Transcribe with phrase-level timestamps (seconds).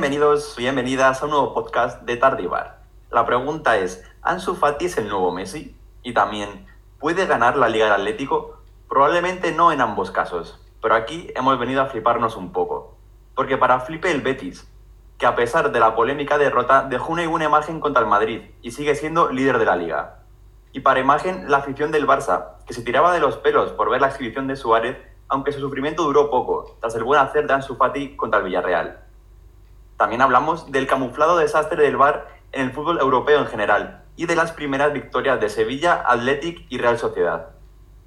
[0.00, 2.82] Bienvenidos, bienvenidas a un nuevo podcast de Tardivar.
[3.10, 5.76] La pregunta es, ¿Ansu Fati es el nuevo Messi?
[6.04, 6.68] Y también,
[7.00, 8.58] ¿puede ganar la Liga del Atlético?
[8.88, 12.96] Probablemente no en ambos casos, pero aquí hemos venido a fliparnos un poco.
[13.34, 14.70] Porque para flipe el Betis,
[15.18, 18.70] que a pesar de la polémica derrota dejó una buena imagen contra el Madrid y
[18.70, 20.20] sigue siendo líder de la liga.
[20.70, 24.00] Y para imagen la afición del Barça, que se tiraba de los pelos por ver
[24.00, 27.74] la exhibición de Suárez, aunque su sufrimiento duró poco, tras el buen hacer de Ansu
[27.74, 29.07] Fati contra el Villarreal.
[29.98, 34.36] También hablamos del camuflado desastre del Bar en el fútbol europeo en general y de
[34.36, 37.50] las primeras victorias de Sevilla, Athletic y Real Sociedad.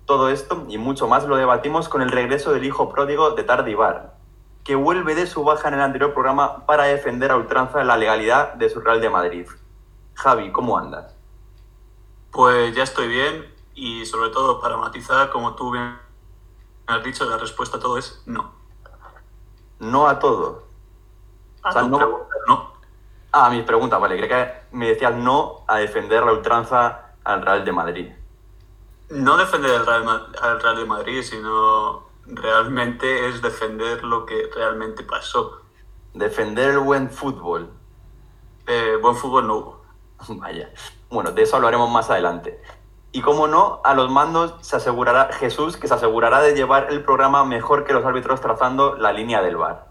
[0.05, 4.15] Todo esto y mucho más lo debatimos con el regreso del hijo pródigo de Tardivar,
[4.63, 8.53] que vuelve de su baja en el anterior programa para defender a ultranza la legalidad
[8.53, 9.47] de su Real de Madrid.
[10.13, 11.13] Javi, ¿cómo andas?
[12.31, 15.97] Pues ya estoy bien y sobre todo para matizar, como tú bien
[16.87, 18.53] has dicho, la respuesta a todo es no.
[19.79, 20.70] No a todo.
[21.63, 22.71] A O sea, tu no- no.
[23.31, 24.17] Ah, mi pregunta, vale.
[24.17, 28.11] Creo que me decías no a defender la ultranza al Real de Madrid.
[29.09, 35.03] No defender al Real, al Real de Madrid, sino realmente es defender lo que realmente
[35.03, 35.61] pasó.
[36.13, 37.69] Defender el buen fútbol.
[38.67, 39.81] Eh, buen fútbol no hubo.
[40.39, 40.69] Vaya.
[41.09, 42.61] Bueno, de eso hablaremos más adelante.
[43.13, 47.03] Y como no, a los mandos se asegurará Jesús, que se asegurará de llevar el
[47.03, 49.90] programa mejor que los árbitros trazando la línea del bar.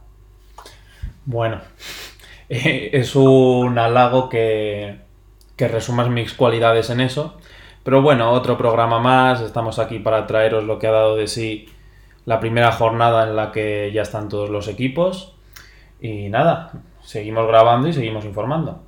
[1.24, 1.60] Bueno,
[2.48, 5.00] eh, es un halago que,
[5.56, 7.38] que resumas mis cualidades en eso.
[7.82, 9.40] Pero bueno, otro programa más.
[9.40, 11.68] Estamos aquí para traeros lo que ha dado de sí
[12.24, 15.36] la primera jornada en la que ya están todos los equipos.
[16.00, 18.82] Y nada, seguimos grabando y seguimos informando.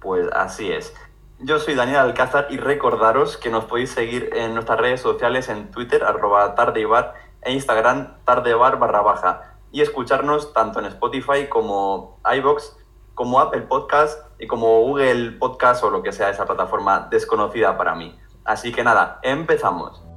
[0.00, 0.94] Pues así es.
[1.40, 5.70] Yo soy Daniel Alcázar y recordaros que nos podéis seguir en nuestras redes sociales en
[5.70, 12.76] Twitter, arroba tardebar, e Instagram, tardebar barra baja, y escucharnos tanto en Spotify como iVoox,
[13.14, 17.94] como Apple Podcast y como Google Podcast o lo que sea esa plataforma desconocida para
[17.94, 18.16] mí.
[18.44, 20.07] Así que nada, empezamos.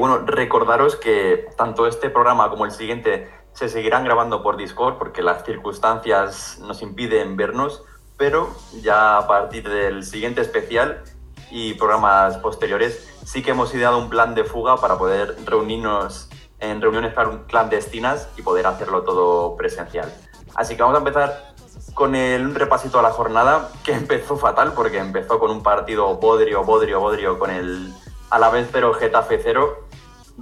[0.00, 5.22] Bueno, recordaros que tanto este programa como el siguiente se seguirán grabando por Discord porque
[5.22, 7.84] las circunstancias nos impiden vernos,
[8.16, 8.48] pero
[8.80, 11.02] ya a partir del siguiente especial
[11.50, 16.30] y programas posteriores sí que hemos ideado un plan de fuga para poder reunirnos
[16.60, 20.10] en reuniones clan- clandestinas y poder hacerlo todo presencial.
[20.54, 21.54] Así que vamos a empezar
[21.92, 26.64] con el, repasito a la jornada que empezó fatal porque empezó con un partido bodrio,
[26.64, 27.92] bodrio, bodrio con el
[28.30, 29.89] Alavés 0, Getafe 0.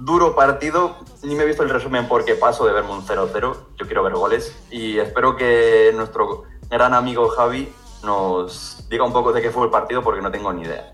[0.01, 3.85] Duro partido, ni me he visto el resumen porque paso de verme un 0-0, yo
[3.85, 7.73] quiero ver goles y espero que nuestro gran amigo Javi
[8.03, 10.93] nos diga un poco de qué fue el partido porque no tengo ni idea.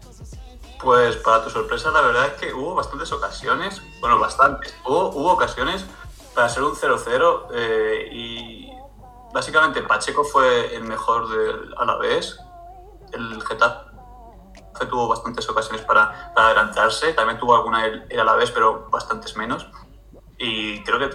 [0.82, 5.34] Pues para tu sorpresa, la verdad es que hubo bastantes ocasiones, bueno, bastantes, hubo, hubo
[5.34, 5.86] ocasiones
[6.34, 8.72] para ser un 0-0 eh, y
[9.32, 12.40] básicamente Pacheco fue el mejor del Alavés,
[13.14, 13.85] el Getafe
[14.86, 19.66] tuvo bastantes ocasiones para, para adelantarse, también tuvo alguna el, el Alavés, pero bastantes menos.
[20.38, 21.10] Y creo que,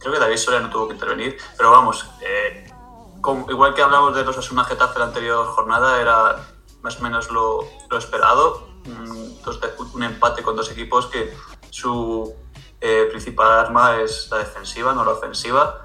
[0.00, 2.72] creo que David Soria no tuvo que intervenir, pero vamos, eh,
[3.20, 6.36] como- igual que hablamos de los Asuna Getafe la anterior jornada, era
[6.82, 8.66] más o menos lo, lo esperado.
[8.86, 11.36] Un, de- un empate con dos equipos que
[11.70, 12.32] su
[12.80, 15.82] eh, principal arma es la defensiva, no la ofensiva.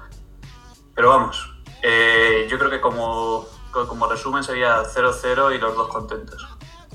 [0.94, 1.52] Pero vamos,
[1.82, 6.46] eh, yo creo que como, como resumen sería 0-0 y los dos contentos.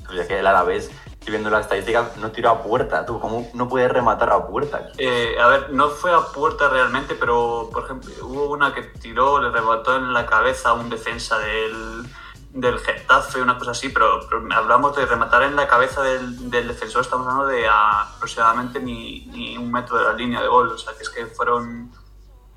[0.08, 0.90] O sea que el Alavés,
[1.30, 3.04] viendo las estadísticas, no tiró a puerta.
[3.04, 4.88] ¿Tú cómo no puedes rematar a puerta?
[4.96, 9.40] Eh, a ver, no fue a puerta realmente, pero por ejemplo, hubo una que tiró,
[9.40, 12.06] le remató en la cabeza a un defensa del,
[12.50, 16.68] del Getafe, una cosa así, pero, pero hablamos de rematar en la cabeza del, del
[16.68, 20.78] defensor, estamos hablando de aproximadamente ni, ni un metro de la línea de gol, o
[20.78, 21.92] sea que es que fueron,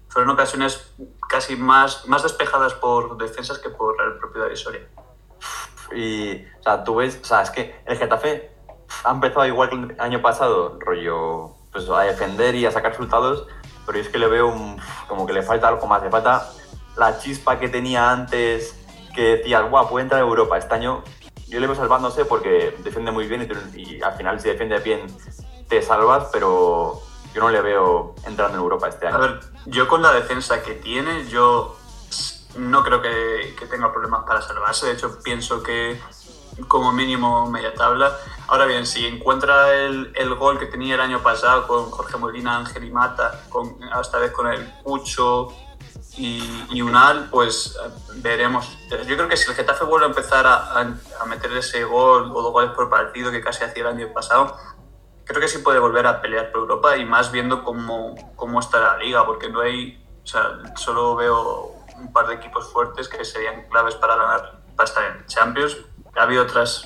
[0.07, 0.93] fueron ocasiones
[1.29, 4.87] casi más, más despejadas por defensas que por el propio David Soria.
[5.95, 8.51] Y, o sea, tú ves, o sea, es que el Getafe
[9.03, 13.47] ha empezado igual que el año pasado, rollo, pues a defender y a sacar resultados,
[13.85, 14.77] pero yo es que le veo un-
[15.07, 16.49] como que le falta algo más, le falta
[16.97, 18.75] la chispa que tenía antes,
[19.15, 20.57] que decías, guau, puede entrar a Europa.
[20.57, 21.03] Este año
[21.47, 25.01] yo le veo salvándose porque defiende muy bien y, y al final si defiendes bien
[25.67, 27.01] te salvas, pero
[27.33, 29.15] yo no le veo entrando en Europa este año.
[29.15, 31.77] A ver, yo con la defensa que tiene, yo
[32.55, 34.87] no creo que, que tenga problemas para salvarse.
[34.87, 35.99] De hecho, pienso que
[36.67, 38.15] como mínimo media tabla.
[38.47, 42.57] Ahora bien, si encuentra el, el gol que tenía el año pasado con Jorge Molina,
[42.57, 45.49] Ángel y Mata, con, esta vez con el Cucho
[46.17, 48.77] y, y Unal, pues eh, veremos.
[48.89, 50.81] Yo creo que si el Getafe vuelve a empezar a, a,
[51.21, 54.55] a meter ese gol o dos goles por partido que casi hacía el año pasado,
[55.23, 58.79] creo que sí puede volver a pelear por Europa y más viendo cómo, cómo está
[58.79, 63.23] la liga, porque no hay, o sea, solo veo un par de equipos fuertes que
[63.23, 65.77] serían claves para ganar, para estar en Champions.
[66.17, 66.85] Ha habido otras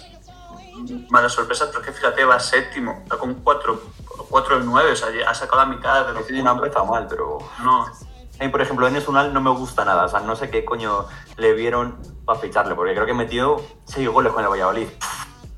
[1.10, 3.82] malas sorpresas, pero es que fíjate, va séptimo, está con 4
[4.30, 6.86] 4 en 9, o sea, ha sacado la mitad de los Sí, no ha empezado
[6.86, 7.38] mal, pero...
[7.64, 10.06] No, A mí, por ejemplo, Enes Unal no me gusta nada.
[10.06, 11.06] O sea, no sé qué coño
[11.38, 14.88] le vieron para ficharle, porque creo que metió 6 goles con el Valladolid.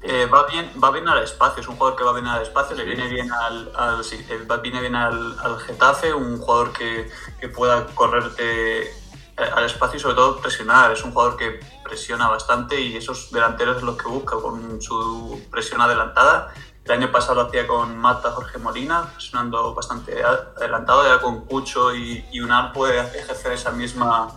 [0.03, 2.75] Eh, va, bien, va bien al espacio, es un jugador que va bien al espacio,
[2.75, 7.10] le viene bien al, al- sí, eh, viene bien al, al Getafe, un jugador que,
[7.39, 8.97] que pueda correrte eh,
[9.38, 10.92] al espacio y sobre todo presionar.
[10.92, 15.42] Es un jugador que presiona bastante y esos delanteros es los que busca con su
[15.51, 16.54] presión adelantada.
[16.86, 21.94] El año pasado lo hacía con Mata, Jorge Molina, presionando bastante adelantado, ya con Cucho
[21.94, 24.30] y, y Unal puede ejercer esa misma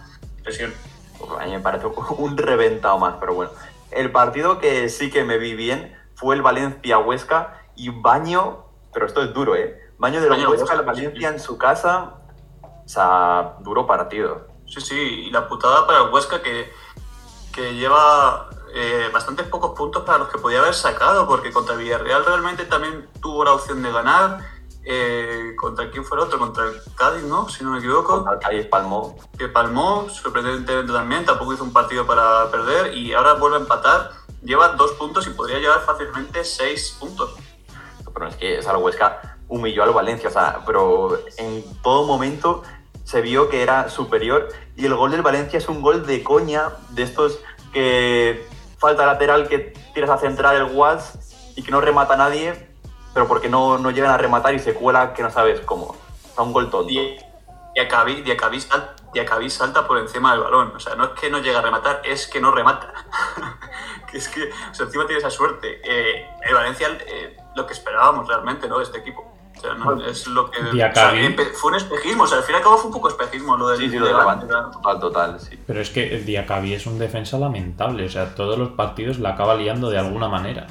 [0.43, 0.75] presión.
[1.39, 3.53] A mí me parece un reventado más, pero bueno.
[3.91, 9.23] El partido que sí que me vi bien fue el Valencia-Huesca y Baño, pero esto
[9.23, 9.81] es duro, ¿eh?
[9.99, 10.83] Baño de los Huesca, el.
[10.83, 12.15] Valencia en su casa,
[12.63, 14.50] o sea, duro partido.
[14.71, 14.95] Sí, sí,
[15.27, 16.73] y la putada para el Huesca que,
[17.53, 22.25] que lleva eh, bastantes pocos puntos para los que podía haber sacado, porque contra Villarreal
[22.25, 24.39] realmente también tuvo la opción de ganar.
[24.85, 26.39] Eh, ¿Contra quién fue el otro?
[26.39, 27.49] Contra el Cádiz, ¿no?
[27.49, 28.25] Si no me equivoco.
[28.25, 29.19] Contra el Cádiz Palmó.
[29.37, 34.13] Que palmó, sorprendentemente también, tampoco hizo un partido para perder y ahora vuelve a empatar.
[34.43, 37.35] Lleva dos puntos y podría llevar fácilmente seis puntos.
[38.15, 42.63] Pero es que esa Huesca humilló al Valencia, o sea, pero en todo momento
[43.11, 44.47] se vio que era superior
[44.77, 47.41] y el gol del Valencia es un gol de coña, de estos
[47.73, 48.47] que
[48.79, 52.69] falta lateral que tiras a centrar el Watts y que no remata nadie,
[53.13, 55.97] pero porque no, no llegan a rematar y se cuela que no sabes cómo.
[56.37, 56.89] Sea, un gol tonto.
[56.89, 57.19] Y
[57.75, 60.73] Diacabí, Diacabí, sal- Diacabí salta por encima del balón.
[60.77, 62.95] O sea, no es que no llega a rematar, es que no remata.
[64.13, 65.81] es que, o sea, encima tiene esa suerte.
[65.83, 68.79] Eh, el Valencia, eh, lo que esperábamos realmente, ¿no?
[68.79, 69.37] De este equipo.
[69.61, 70.63] O sea, no, es lo que.
[70.73, 71.19] Diacabí.
[71.19, 72.23] o sea, empe- fue un espejismo.
[72.23, 73.79] O sea, al fin y al cabo fue un poco espejismo lo del.
[73.79, 74.47] Sí, sí, lo de del- Levante.
[74.47, 75.59] Total, total, sí.
[75.67, 79.31] Pero es que el Diacabí es un defensa lamentable, o sea, todos los partidos la
[79.31, 80.67] acaba liando de alguna manera.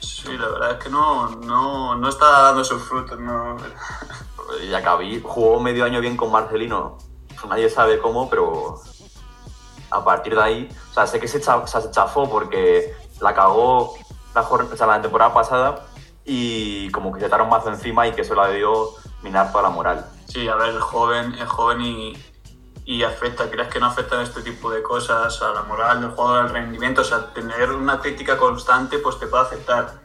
[0.00, 3.18] Sí, la verdad es que no, no, no está dando sus frutos.
[3.18, 3.56] No.
[4.62, 6.98] Y acabí, jugó medio año bien con Marcelino.
[7.48, 8.80] Nadie sabe cómo, pero
[9.90, 12.94] a partir de ahí, o sea, sé que se, cha- o sea, se chafó porque
[13.20, 13.94] la cagó
[14.36, 15.84] la, jor- o sea, la temporada pasada
[16.26, 18.90] y como que se echaron mazo encima y que eso la dio
[19.22, 20.04] minar toda la moral.
[20.26, 22.12] Sí, a ver, el joven, es joven y,
[22.84, 23.48] y afecta.
[23.48, 27.02] ¿Crees que no afectan este tipo de cosas a la moral del jugador, al rendimiento?
[27.02, 30.00] O sea, tener una crítica constante pues te puede afectar.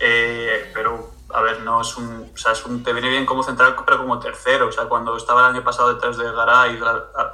[0.00, 2.82] Eh, pero, a ver, no es un, o sea, es un.
[2.82, 4.68] Te viene bien como central, pero como tercero.
[4.68, 6.80] O sea, cuando estaba el año pasado detrás de Garay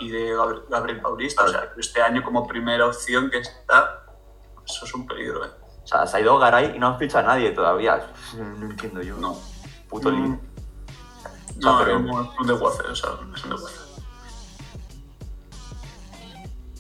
[0.00, 1.44] y, y de Gabri- Gabriel Paulista.
[1.44, 4.05] O sea, este año como primera opción que está,
[4.67, 5.51] eso es un peligro, ¿eh?
[5.86, 8.05] O sea, se ha ido Garay y no han fichado a nadie todavía.
[8.36, 9.16] No entiendo yo.
[9.19, 9.38] No.
[9.88, 10.10] Puto.
[10.10, 10.34] Mm.
[10.34, 13.76] O sea, No, pero- es un desguace, o sea, es un desguace.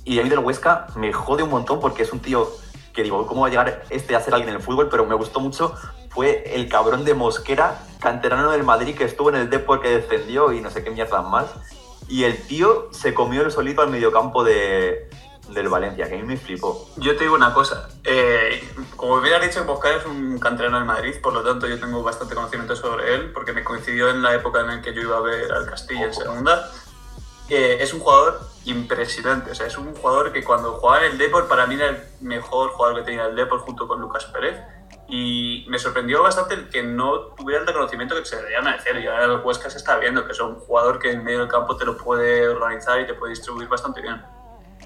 [0.04, 2.50] Y a mí del Huesca me jode un montón porque es un tío
[2.92, 4.88] que digo, ¿cómo va a llegar este a ser alguien en el fútbol?
[4.88, 5.72] Pero me gustó mucho.
[6.10, 10.52] Fue el cabrón de Mosquera, canterano del Madrid, que estuvo en el Depor que descendió
[10.52, 11.46] y no sé qué mierdas más.
[12.08, 15.08] Y el tío se comió el solito al mediocampo de,
[15.48, 16.88] del Valencia, que a mí me flipó.
[16.96, 18.62] Yo te digo una cosa, eh,
[18.96, 22.02] como bien has dicho, Mosquera es un canterano del Madrid, por lo tanto yo tengo
[22.02, 25.16] bastante conocimiento sobre él, porque me coincidió en la época en la que yo iba
[25.16, 26.70] a ver al Castilla en segunda.
[27.48, 31.18] Eh, es un jugador impresionante, o sea, es un jugador que cuando jugaba en el
[31.18, 34.60] Depor, para mí era el mejor jugador que tenía el Depor junto con Lucas Pérez.
[35.08, 38.98] Y me sorprendió bastante el que no tuviera el reconocimiento que se debería merecer.
[38.98, 41.48] Y ahora el Huesca se está viendo que es un jugador que en medio del
[41.48, 44.20] campo te lo puede organizar y te puede distribuir bastante bien.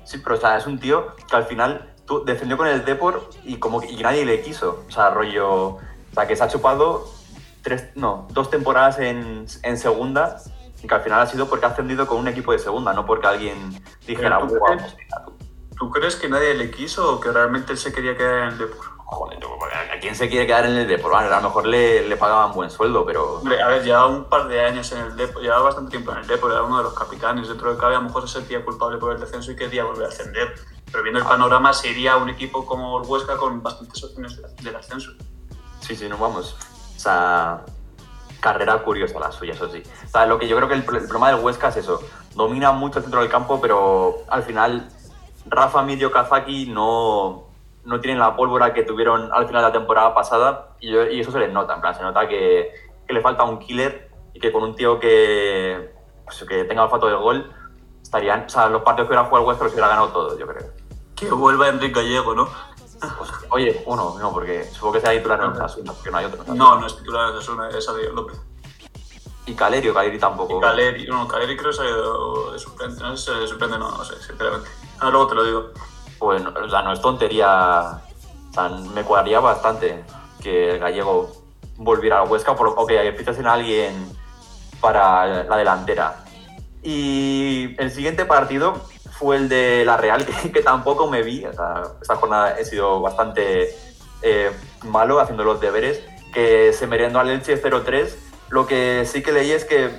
[0.05, 3.31] Sí, pero o sea, es un tío que al final tú, defendió con el Depor
[3.45, 4.85] y como que y nadie le quiso.
[4.89, 5.49] O sea, rollo.
[5.77, 5.81] O
[6.15, 7.09] sea, que se ha chupado
[7.63, 10.39] tres, no, dos temporadas en, en segunda
[10.83, 13.05] y que al final ha sido porque ha ascendido con un equipo de segunda, no
[13.07, 13.57] porque alguien
[14.07, 15.33] dijera, tú "Guau, crees- tú".
[15.79, 18.59] ¿Tú crees que nadie le quiso o que realmente él se quería quedar en el
[18.59, 18.85] Depor?
[19.13, 19.39] Joder,
[19.97, 21.11] ¿a quién se quiere quedar en el Depor?
[21.11, 23.39] Bueno, a lo mejor le, le pagaban buen sueldo, pero.
[23.39, 26.19] Hombre, a ver, llevaba un par de años en el Depor, llevaba bastante tiempo en
[26.19, 27.49] el Depor, era uno de los capitanes.
[27.49, 30.07] Dentro de cabe, a lo mejor se sentía culpable por el descenso y quería volver
[30.07, 30.55] a ascender.
[30.93, 34.37] Pero viendo el panorama, se iría a un equipo como el Huesca con bastantes opciones
[34.37, 35.11] de- del ascenso.
[35.81, 36.57] Sí, sí, no vamos.
[36.97, 37.63] O sea,
[38.41, 39.83] carrera curiosa la suya, eso sí.
[40.05, 42.01] O sea, lo que yo creo que el, el problema del Huesca es eso.
[42.35, 44.89] Domina mucho el centro del campo, pero al final
[45.47, 47.50] Rafa Mirio Kazaki no,
[47.91, 51.33] no tienen la pólvora que tuvieron al final de la temporada pasada y, y eso
[51.33, 52.73] se les nota, en plan, se nota que,
[53.05, 55.93] que, le falta un killer y que con un tío que,
[56.25, 57.53] pues, que tenga olfato de gol,
[58.01, 60.47] estarían, o sea, los partidos que hubiera jugado el West los hubiera ganado todos, yo
[60.47, 60.71] creo.
[61.17, 62.49] Que vuelva Enrique Gallego, ¿no?
[63.19, 66.45] Pues, oye, uno, no, porque supongo que sea titular en Osasuna, porque no hay otro.
[66.55, 68.41] No, no es titular en Osasuna, es Adrián López.
[69.47, 70.59] Y Calerio, Caleri tampoco.
[70.59, 73.49] Y Caleri, no, Caleri creo que se ha ido de suplente, no sé si se
[73.49, 74.71] suplente, no, no sé, sinceramente.
[75.01, 75.71] Ahora luego te lo digo.
[76.21, 77.99] Pues, o sea, no es tontería,
[78.51, 80.05] o sea, me cuadraría bastante
[80.43, 81.33] que el gallego
[81.79, 83.95] volviera a Huesca, por, o que fichasen a alguien
[84.81, 86.25] para la delantera.
[86.83, 88.75] Y el siguiente partido
[89.13, 91.45] fue el de la Real, que, que tampoco me vi.
[91.47, 93.75] O sea, esta jornada he sido bastante
[94.23, 94.51] eh,
[94.85, 98.15] malo haciendo los deberes, que se merendó al Elche 0-3.
[98.51, 99.91] Lo que sí que leí es que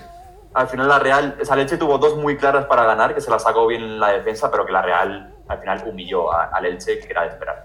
[0.54, 3.40] al final la Real, esa Elche tuvo dos muy claras para ganar, que se la
[3.40, 7.10] sacó bien en la defensa, pero que la Real al final humilló al Elche, que
[7.10, 7.64] era de esperar.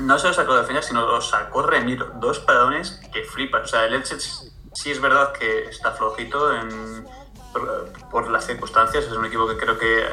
[0.00, 2.12] No se lo sacó de defensa, sino lo sacó Remiro.
[2.16, 3.62] Dos paradones que flipan.
[3.62, 7.06] O sea, el Elche sí es verdad que está flojito en
[7.52, 9.04] por, por, las circunstancias.
[9.04, 10.06] Es un equipo que creo que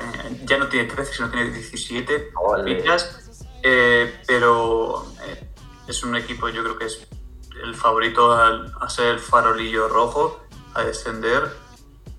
[0.46, 2.32] ya no tiene 13, sino tiene 17
[2.66, 3.44] fichas.
[3.62, 5.50] Eh, pero eh,
[5.88, 7.08] es un equipo, yo creo que es
[7.64, 10.40] el favorito a, a, ser el farolillo rojo,
[10.74, 11.44] a descender.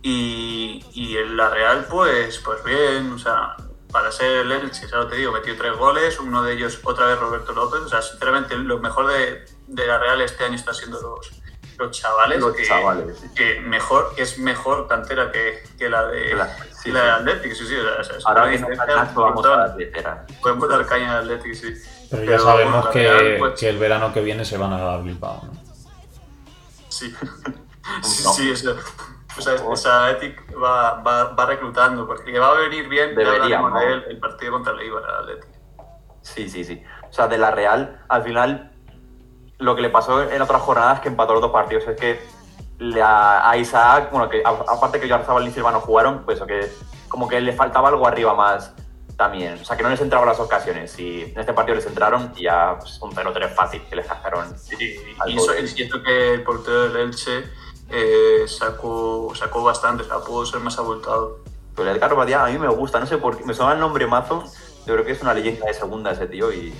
[0.03, 3.57] Y, y en la Real, pues, pues bien, o sea,
[3.91, 7.19] para ser el Elche, ya te digo, metió tres goles, uno de ellos otra vez
[7.19, 7.81] Roberto López.
[7.81, 11.31] O sea, sinceramente, lo mejor de, de la Real este año está siendo los,
[11.79, 13.29] los chavales, los que, chavales sí.
[13.35, 17.55] que, mejor, que es mejor cantera que, que la de la, sí, la de Athletic,
[17.55, 17.75] sí, sí.
[17.77, 20.27] O sea, Ahora que Nacho vamos a la letera.
[20.41, 21.75] Pueden botar caña de Athletic, sí.
[22.11, 23.61] Pero, Pero ya sabemos bueno, que, Real, pues...
[23.61, 25.67] que, el verano que viene se van a Bilbao, ¿no?
[26.89, 27.15] Sí,
[28.03, 28.33] sí, no.
[28.33, 28.77] sí, eso.
[29.39, 34.53] O sea, esa Athletic va, va, va, reclutando, porque va a venir bien el partido
[34.53, 35.49] contra el Eibar, Athletic.
[36.23, 36.83] Sí, sí, sí.
[37.09, 38.73] O sea, de la Real, al final
[39.59, 42.21] lo que le pasó en otras jornadas que empató los dos partidos es que
[42.79, 46.71] le a, Isaac, bueno, que a, aparte que Yarzabal y Silva no jugaron, pues que
[47.09, 48.75] como que le faltaba algo arriba más
[49.17, 49.55] también.
[49.55, 50.99] O sea, que no les entraban las ocasiones.
[50.99, 54.59] Y en este partido les entraron y ya pues, un 0-3 fácil que les gastaron.
[54.59, 57.45] Sí, y eso es cierto que el portero del Elche
[57.89, 61.39] eh, sacó, sacó bastante, o sea, pudo ser más abultado.
[61.75, 63.81] Pero el Edgar Badía a mí me gusta, no sé por qué, me suena el
[63.81, 64.45] nombre mazo.
[64.87, 66.75] Yo creo que es una leyenda de segunda ese tío y.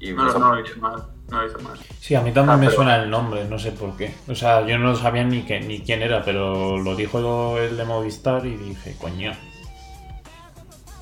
[0.00, 1.04] y no, no, no, hizo mal.
[1.28, 1.78] No hizo mal.
[2.00, 2.76] Sí, a mí también ah, me pero...
[2.76, 4.14] suena el nombre, no sé por qué.
[4.28, 7.84] O sea, yo no sabía ni, que, ni quién era, pero lo dijo el de
[7.84, 9.32] Movistar y dije, coño.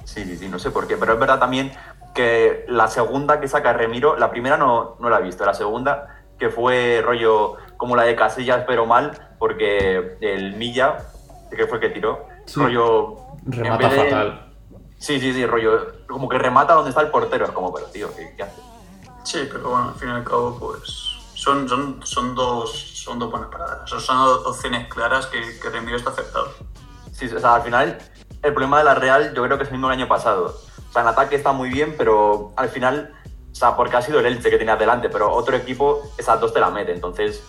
[0.05, 0.97] Sí, sí, sí, no sé por qué.
[0.97, 1.73] Pero es verdad también
[2.15, 6.25] que la segunda que saca Remiro, la primera no, no la he visto, la segunda
[6.39, 10.99] que fue rollo como la de Casillas, pero mal, porque el Milla,
[11.51, 12.61] que fue el que tiró, sí.
[12.61, 13.19] rollo.
[13.45, 13.97] Remata de...
[13.97, 14.53] fatal.
[14.99, 16.07] Sí, sí, sí, rollo.
[16.07, 17.45] Como que remata donde está el portero.
[17.45, 18.61] Es como, pero tío, ¿qué, qué hace?
[19.25, 21.11] Sí, pero bueno, al fin y al cabo, pues.
[21.35, 22.73] Son, son, son, dos,
[23.05, 23.83] son dos buenas paradas.
[23.83, 24.17] O sea, son
[24.47, 26.49] opciones claras que, que Remiro está aceptado.
[27.13, 27.99] Sí, o sea, al final,
[28.43, 30.55] el problema de la Real, yo creo que es el mismo el año pasado.
[30.89, 33.13] O sea, en ataque está muy bien, pero al final
[33.55, 36.53] o sea, porque ha sido el Elche que tenía delante, pero otro equipo esas dos
[36.53, 36.93] te la mete.
[36.93, 37.41] Entonces,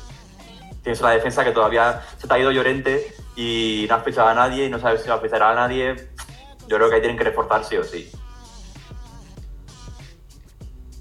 [0.86, 4.36] tienes una defensa que todavía se te ha ido Llorente y no has fichado a
[4.36, 6.12] nadie y no sabes si va a fichar a nadie.
[6.68, 8.12] Yo creo que ahí tienen que reforzar sí o sí.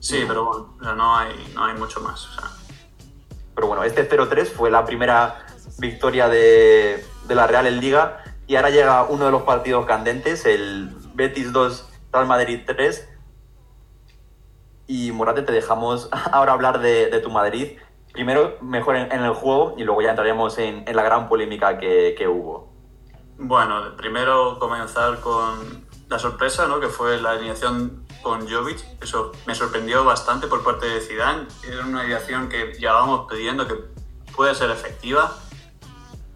[0.01, 2.27] Sí, pero bueno, no hay, no hay mucho más.
[2.27, 2.51] O sea.
[3.55, 5.45] Pero bueno, este 0-3 fue la primera
[5.77, 10.47] victoria de, de la Real en Liga y ahora llega uno de los partidos candentes,
[10.47, 13.07] el Betis 2, Real Madrid 3
[14.87, 17.79] y Morate, te dejamos ahora hablar de, de tu Madrid.
[18.15, 21.79] Primero, mejor en, en, el juego y luego ya entraremos en, en la gran polémica
[21.79, 22.73] que, que, hubo.
[23.39, 26.79] Bueno, primero comenzar con la sorpresa, ¿no?
[26.79, 28.79] que fue la alineación con Jovic.
[29.03, 31.49] Eso me sorprendió bastante por parte de Zidane.
[31.67, 33.75] Era una alineación que llevábamos pidiendo que
[34.37, 35.37] puede ser efectiva.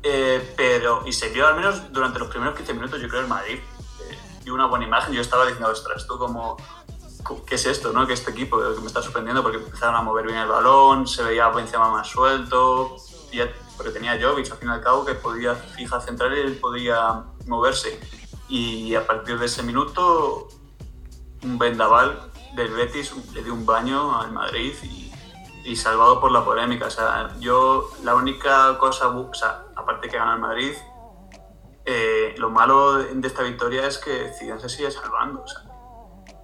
[0.02, 3.28] Eh, pero, y se vio al menos durante los primeros 15 minutos, yo creo, el
[3.28, 3.60] Madrid.
[4.00, 5.14] Eh, y una buena imagen.
[5.14, 6.56] Yo estaba diciendo, ostras, tú como
[7.46, 7.92] ¿qué es esto?
[7.92, 8.06] ¿no?
[8.06, 11.22] Que este equipo que me está sorprendiendo porque empezaron a mover bien el balón, se
[11.22, 12.96] veía Benzema más suelto,
[13.32, 16.56] ya, porque tenía Jovic al fin y al cabo que podía fija central y él
[16.56, 18.00] podía moverse.
[18.48, 20.48] Y a partir de ese minuto,
[21.42, 25.12] un vendaval del Betis le dio un baño al Madrid y,
[25.64, 26.86] y salvado por la polémica.
[26.86, 30.72] O sea, yo la única cosa, o sea, aparte que gana el Madrid,
[31.84, 35.42] eh, lo malo de esta victoria es que Zidane se sigue salvando.
[35.42, 35.62] O sea,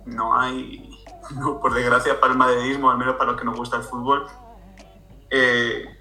[0.06, 1.04] no hay,
[1.36, 4.26] no, por desgracia para el madridismo, al menos para los que nos gusta el fútbol,
[5.30, 5.98] eh,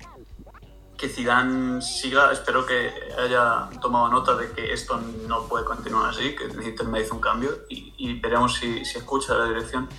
[0.98, 6.36] que Zidane siga, espero que haya tomado nota de que esto no puede continuar así,
[6.36, 9.89] que necesita el Madrid un cambio y, y veremos si, si, escucha la dirección.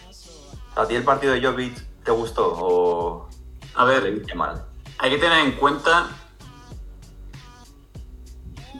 [0.76, 3.28] ¿A ti el partido de Jovic te gustó o
[3.74, 4.64] A ver, viste mal?
[4.98, 6.08] hay que tener en cuenta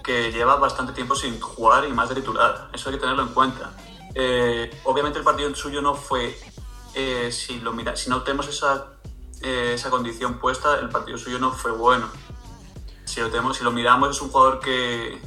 [0.03, 2.71] que lleva bastante tiempo sin jugar y más de titular.
[2.73, 3.73] Eso hay que tenerlo en cuenta.
[4.15, 6.37] Eh, obviamente el partido suyo no fue,
[6.95, 8.93] eh, si, lo mira, si no tenemos esa,
[9.43, 12.09] eh, esa condición puesta, el partido suyo no fue bueno.
[13.05, 15.19] Si lo, tenemos, si lo miramos, es un jugador que,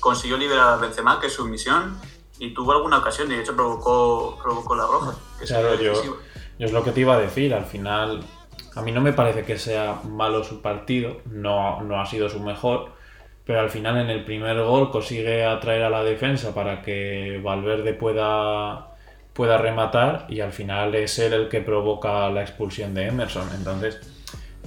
[0.00, 1.98] consiguió liberar a Benzema, que es su misión,
[2.38, 5.14] y tuvo alguna ocasión, y de hecho provocó, provocó la roja.
[5.38, 6.16] Que Claro, yo
[6.58, 7.54] es lo que te iba a decir.
[7.54, 8.22] Al final,
[8.74, 11.18] a mí no me parece que sea malo su partido.
[11.26, 12.92] No, no ha sido su mejor.
[13.44, 17.92] Pero al final, en el primer gol, consigue atraer a la defensa para que Valverde
[17.92, 18.94] pueda,
[19.34, 20.26] pueda rematar.
[20.30, 23.48] Y al final es él el que provoca la expulsión de Emerson.
[23.54, 24.00] Entonces,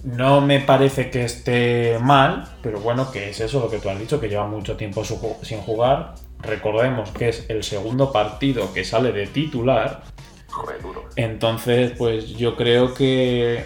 [0.03, 2.47] no me parece que esté mal.
[2.61, 5.03] Pero bueno, que es eso lo que tú has dicho, que lleva mucho tiempo
[5.41, 6.13] sin jugar.
[6.41, 10.03] Recordemos que es el segundo partido que sale de titular.
[10.49, 11.05] Joder, duro.
[11.15, 13.65] Entonces, pues yo creo que.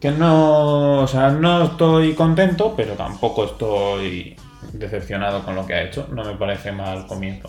[0.00, 1.02] Que no.
[1.02, 4.36] O sea, no estoy contento, pero tampoco estoy
[4.72, 6.06] decepcionado con lo que ha hecho.
[6.10, 7.48] No me parece mal comienzo.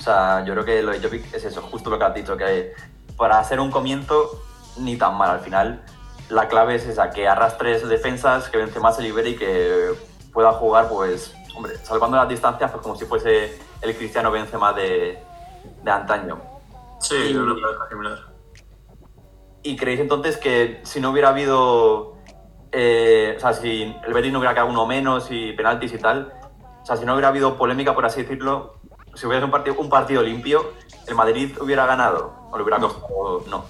[0.00, 2.36] O sea, yo creo que lo de Jovic es eso, justo lo que has dicho,
[2.36, 2.72] que
[3.16, 4.42] para hacer un comienzo
[4.78, 5.30] ni tan mal.
[5.30, 5.82] Al final,
[6.30, 9.90] la clave es esa, que arrastres defensas, que Benzema se libere y que
[10.32, 15.18] pueda jugar, pues, hombre, salvando las distancias, pues como si fuese el Cristiano Benzema de,
[15.82, 16.40] de antaño.
[17.00, 18.18] Sí, Y- yo creo que es similar.
[19.68, 22.16] ¿Y creéis entonces que si no hubiera habido,
[22.72, 26.32] eh, o sea, si el Betis no hubiera quedado uno menos y penaltis y tal,
[26.82, 28.76] o sea, si no hubiera habido polémica, por así decirlo,
[29.12, 30.72] si hubiera sido un partido, un partido limpio,
[31.06, 32.48] ¿el Madrid hubiera ganado?
[32.50, 33.44] ¿O le hubiera costado?
[33.46, 33.66] No.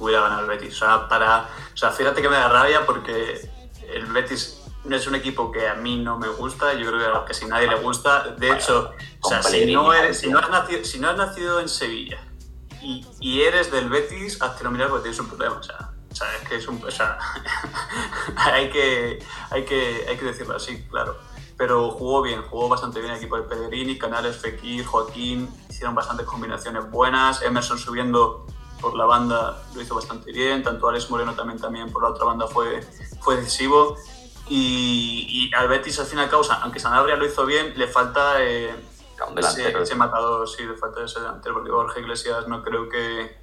[0.00, 0.74] hubiera ganado el Betis.
[0.74, 3.48] O sea, para, o sea, fíjate que me da rabia porque
[3.94, 7.16] el Betis no es un equipo que a mí no me gusta, yo creo que
[7.16, 8.34] a casi nadie le gusta.
[8.36, 11.10] De hecho, o sea, con si no, Pellegrini, eres, si, no has nacido, si no
[11.10, 12.27] has nacido en Sevilla
[12.82, 15.56] y, y eres del Betis, hazte mirar porque tienes un problema.
[15.56, 15.90] O sea,
[16.40, 16.82] es que es un.
[16.84, 17.18] O sea,
[18.36, 19.18] hay, que,
[19.50, 21.16] hay, que, hay que decirlo así, claro.
[21.56, 26.24] Pero jugó bien, jugó bastante bien el equipo de Pellegrini, Canales, Fekir, Joaquín, hicieron bastantes
[26.24, 28.46] combinaciones buenas, Emerson subiendo
[28.80, 32.26] por la banda lo hizo bastante bien, tanto Alex Moreno también, también por la otra
[32.26, 32.80] banda fue,
[33.20, 33.96] fue decisivo.
[34.48, 37.88] Y, y al Betis, al fin y al cabo, aunque Sanabria lo hizo bien, le
[37.88, 38.72] falta eh,
[39.26, 39.82] Un ese, delantero.
[39.82, 43.36] ese matador, sí, le falta ese delantero, porque Jorge Iglesias no creo que.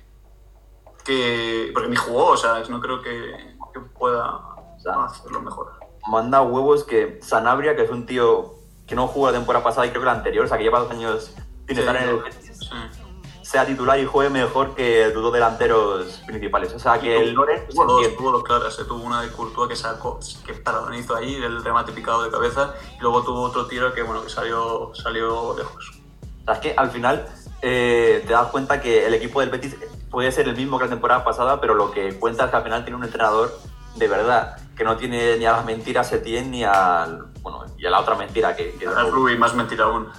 [1.03, 4.39] que porque ni jugó, o sea, no creo que, que pueda
[4.79, 5.73] sea, hacerlo mejor.
[6.07, 8.55] Manda huevos que Sanabria, que es un tío
[8.87, 10.79] que no jugó la temporada pasada y creo que la anterior, o sea, que lleva
[10.79, 11.33] dos años
[11.67, 13.01] sin Sí, estar en el sí.
[13.45, 16.73] Sea titular y juegue mejor que los dos delanteros principales.
[16.73, 19.69] O sea, que el Loren Tuvo dos, tuvo dos claras, eh, tuvo una de Courtois
[19.69, 23.67] que sacó, que paradón hizo ahí, el remate picado de cabeza, y luego tuvo otro
[23.67, 26.01] tiro que bueno que salió, salió lejos.
[26.41, 27.27] O sea, es que al final
[27.61, 29.75] eh, te das cuenta que el equipo del Betis
[30.09, 32.63] puede ser el mismo que la temporada pasada, pero lo que cuenta es que al
[32.63, 33.55] final tiene un entrenador
[33.95, 37.91] de verdad, que no tiene ni a las mentiras Setién ni al, bueno, y a
[37.91, 38.73] la otra mentira que...
[38.73, 40.09] que El Rubi, más mentira aún.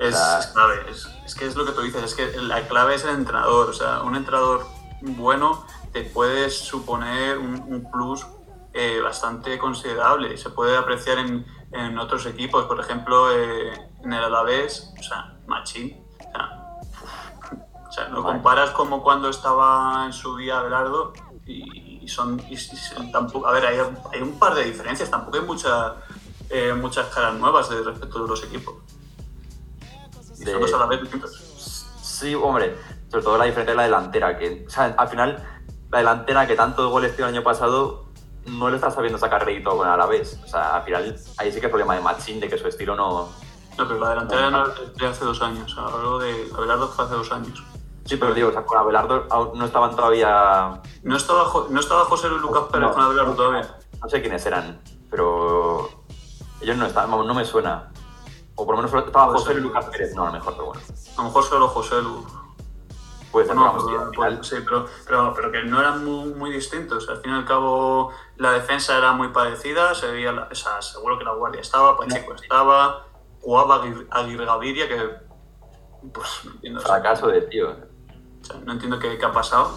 [0.00, 0.14] Es,
[0.54, 3.10] clave, es, es que es lo que tú dices, es que la clave es el
[3.16, 4.64] entrenador, o sea, un entrenador
[5.00, 8.24] bueno te puede suponer un, un plus
[8.72, 13.72] eh, bastante considerable, se puede apreciar en, en otros equipos, por ejemplo, eh,
[14.04, 16.78] en el Alavés, o sea, Machín, o sea,
[17.88, 18.36] o sea, lo Vale.
[18.36, 21.12] comparas como cuando estaba en su día Belardo
[21.44, 23.78] y, y son, y- y tampoco, a ver, hay,
[24.12, 25.96] hay un par de diferencias, tampoco hay mucha,
[26.50, 28.74] eh, muchas caras nuevas de respecto de los equipos.
[30.40, 31.32] Y De- son dos a la vez distintos.
[32.02, 32.76] Sí, hombre,
[33.10, 35.44] sobre todo la diferencia de la delantera, que, o sea, al final,
[35.90, 38.06] la delantera que tantos goles tiene el año pasado,
[38.46, 40.40] no le está sabiendo sacar rédito con la vez.
[40.44, 42.94] O sea, al final, ahí sí que es problema de Machín, de que su estilo
[42.96, 43.28] no...
[43.76, 45.76] No, pero la delantera no de hace dos años.
[45.78, 47.62] Hablo de Abelardo fue hace dos años.
[48.06, 50.80] Sí, pero digo, o sea, con Abelardo no estaban todavía...
[51.04, 52.94] No estaba, no estaba José Luis Lucas Pérez No.
[52.94, 53.76] con Abelardo todavía.
[54.02, 55.88] No sé quiénes eran, pero
[56.60, 57.90] ellos no estaban, no me suena.
[58.60, 59.58] O por lo menos estaba José ser.
[59.58, 60.80] y Lucas Pérez, no, a lo mejor, pero bueno.
[60.82, 62.26] A lo mejor solo José Lu.
[63.30, 63.76] Puede ser, No,
[64.16, 67.08] pero sí, pero, pero, pero que no eran muy, muy distintos.
[67.08, 69.94] Al fin y al cabo, la defensa era muy parecida.
[69.94, 73.06] Se veía la- o sea, seguro que la guardia estaba, Pacheco estaba,
[73.40, 73.76] jugaba
[74.10, 75.28] Aguirre- Gaviria, que.
[76.12, 76.80] Pues no entiendo.
[76.80, 77.70] o sea, fracaso de tío.
[77.70, 79.70] o sea, no entiendo qué, qué ha pasado.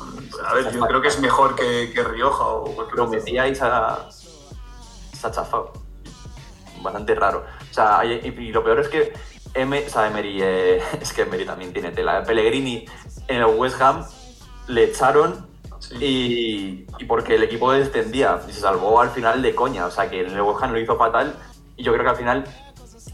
[0.47, 3.19] A ver, yo creo que es mejor que, que Rioja o cualquier Lo otro.
[3.19, 5.73] metía y se ha, se ha chafado.
[6.81, 7.43] Bastante raro.
[7.71, 9.13] O sea, y, y lo peor es que
[9.53, 12.23] M, o sea, Emery, eh, es que Emery también tiene tela.
[12.23, 12.85] Pellegrini
[13.27, 14.05] en el West Ham
[14.67, 15.95] le echaron Sí.
[15.99, 19.87] y, y porque el equipo descendía y se salvó al final de coña.
[19.87, 21.35] O sea, que en el West Ham lo hizo fatal
[21.75, 22.45] y yo creo que al final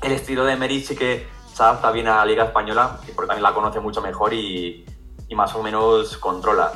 [0.02, 3.44] el estilo de Emery sí que se adapta bien a la Liga Española, porque también
[3.44, 4.86] la conoce mucho mejor y,
[5.30, 6.74] y más o menos controla.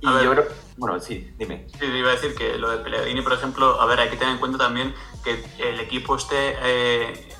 [0.00, 0.46] Y yo creo,
[0.78, 1.66] bueno, sí, dime.
[1.78, 4.32] Sí, iba a decir que lo de Pellegrini, por ejemplo, a ver, hay que tener
[4.32, 7.34] en cuenta también que el equipo esté, eh,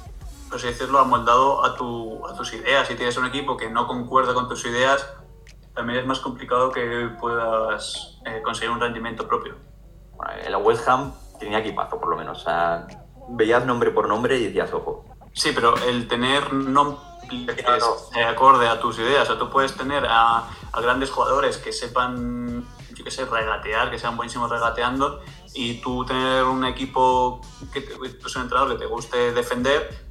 [0.48, 2.88] por así decirlo, amoldado a, tu, a tus ideas.
[2.88, 5.06] Si tienes un equipo que no concuerda con tus ideas,
[5.74, 9.56] también es más complicado que puedas eh, conseguir un rendimiento propio.
[10.16, 12.40] Bueno, el West Ham tenía equipazo, por lo menos.
[12.40, 12.86] O sea,
[13.30, 15.04] veías nombre por nombre y decías, ojo.
[15.32, 16.98] Sí, pero el tener nombre
[17.54, 21.72] que acorde a tus ideas, o sea, tú puedes tener a, a grandes jugadores que
[21.72, 25.20] sepan, yo qué sé, regatear, que sean buenísimos regateando,
[25.54, 27.40] y tú tener un equipo,
[27.72, 30.06] que te, pues un entrenador que te guste defender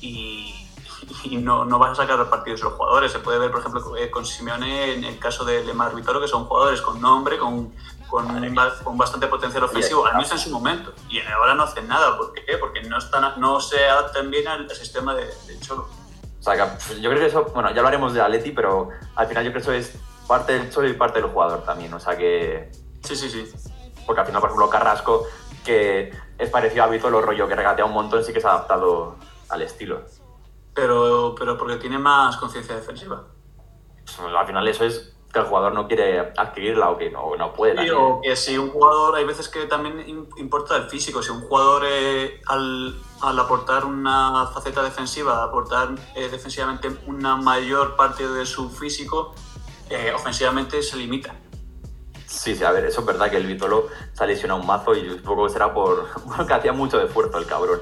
[0.00, 0.68] y,
[1.24, 3.12] y no, no vas a sacar partidos de los jugadores.
[3.12, 6.28] Se puede ver, por ejemplo, eh, con Simeone en el caso de Lemar Vitoro, que
[6.28, 7.72] son jugadores con nombre, con,
[8.08, 10.92] con, con bastante potencial ofensivo, al menos en su momento.
[11.08, 12.16] Y ahora no hacen nada.
[12.16, 12.58] ¿Por qué?
[12.58, 15.88] Porque no, están, no se adaptan bien al sistema de, de Cholo.
[16.38, 19.28] O sea, que pues, yo creo que eso, bueno, ya hablaremos de Atleti, pero al
[19.28, 21.94] final yo creo que eso es parte del Cholo y parte del jugador también.
[21.94, 22.70] O sea, que
[23.04, 23.71] Sí, sí, sí.
[24.06, 25.26] Porque al final, por ejemplo, Carrasco,
[25.64, 29.16] que es parecido a Vitolo, rollo que regatea un montón, sí que se ha adaptado
[29.48, 30.02] al estilo.
[30.74, 33.24] Pero, pero porque tiene más conciencia defensiva.
[34.04, 37.52] Pues, al final eso es que el jugador no quiere adquirirla o que no, no
[37.54, 37.74] puede.
[37.76, 37.94] También.
[37.96, 41.22] o que si un jugador, hay veces que también im- importa el físico.
[41.22, 47.96] Si un jugador eh, al, al aportar una faceta defensiva, aportar eh, defensivamente una mayor
[47.96, 49.34] parte de su físico,
[49.88, 51.34] eh, ofensivamente se limita.
[52.32, 54.94] Sí, sí, a ver, eso es verdad que el Vitolo se ha lesionado un mazo
[54.94, 57.80] y supongo que será por porque hacía mucho esfuerzo el cabrón.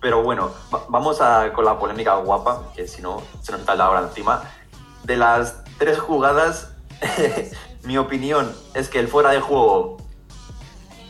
[0.00, 3.76] Pero bueno, va- vamos a, con la polémica guapa, que si no se nos está
[3.76, 4.42] la hora encima.
[5.04, 6.72] De las tres jugadas,
[7.84, 9.96] mi opinión es que el fuera de juego.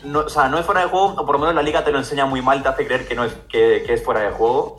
[0.03, 1.91] No, o sea, no es fuera de juego, o por lo menos la liga te
[1.91, 4.77] lo enseña muy mal, te hace creer que, no es, que es fuera de juego.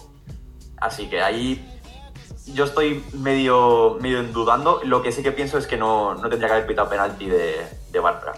[0.77, 1.78] Así que ahí
[2.55, 4.81] yo estoy medio, medio dudando.
[4.85, 7.67] Lo que sí que pienso es que no, no tendría que haber pitado penalti de,
[7.91, 8.33] de Bartra.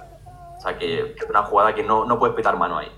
[0.56, 2.92] O sea, que, es una jugada que no, no puedes pitar mano ahí.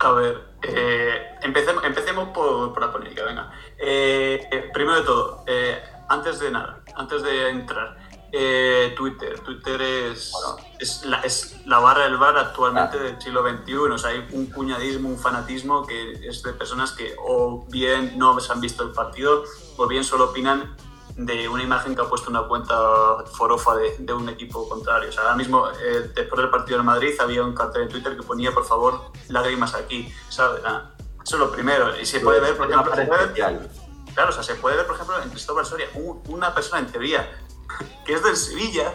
[0.00, 3.50] A ver, eh, empecemos, empecemos por, por la polémica, venga.
[3.78, 7.96] Eh, eh, primero de todo, eh, antes de nada, antes de entrar,
[8.32, 9.40] eh, Twitter.
[9.40, 10.56] Twitter es, Bueno.
[10.78, 13.02] es, la, es la barra del bar actualmente Ah.
[13.02, 13.74] del siglo XXI.
[13.76, 18.38] O sea, hay un cuñadismo, un fanatismo que es de personas que o bien no
[18.40, 19.44] se han visto el partido
[19.76, 20.76] o bien solo opinan
[21.16, 22.76] de una imagen que ha puesto una cuenta
[23.32, 25.08] forofa de, de un equipo contrario.
[25.08, 28.16] O sea, ahora mismo, eh, después del partido en Madrid, había un cartel en Twitter
[28.16, 30.62] que ponía, por favor, lágrimas aquí, ¿sabes?
[30.64, 30.90] Ah,
[31.24, 31.98] Eso es lo primero.
[32.00, 33.70] Y se puede ver, por ejemplo, se pared puede ver- especial.
[34.14, 36.86] Claro, o sea, se puede ver, por ejemplo, en Cristóbal Soria, un- una persona en
[36.86, 37.28] teoría
[38.04, 38.94] que es del Sevilla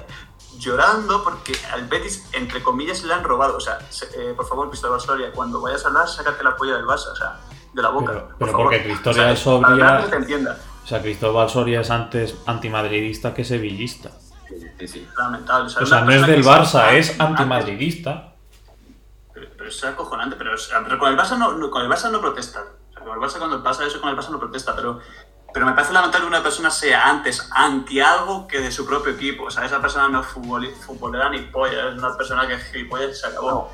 [0.59, 3.57] llorando porque al Betis, entre comillas, le han robado.
[3.57, 6.75] O sea, se- eh, por favor, Cristóbal Soria, cuando vayas a hablar, sácate la polla
[6.75, 7.39] del Barça, o sea,
[7.73, 8.12] de la boca.
[8.13, 8.65] Pero- por pero favor.
[8.67, 10.57] porque Cristóbal O sea, Soria- te entienda.
[10.83, 14.12] O sea, Cristóbal Soria es antes antimadridista que sevillista.
[14.49, 15.07] Sí, sí, sí.
[15.17, 15.65] Lamentable.
[15.81, 18.33] O sea, no es del Barça, se- es antimadridista.
[19.33, 21.89] Pero, pero es acojonante, pero, o sea, pero con el Barça no, no- con el
[21.89, 22.62] Barça no protesta.
[22.91, 24.99] O sea, con el Barça cuando pasa eso con el Barça no protesta, pero,
[25.54, 29.13] pero me parece lamentable que una persona sea antes anti algo que de su propio
[29.13, 29.44] equipo.
[29.46, 33.12] O sea, esa persona no es futbolera ni polla, es una persona que es gilipollas
[33.12, 33.50] y se acabó.
[33.50, 33.70] No,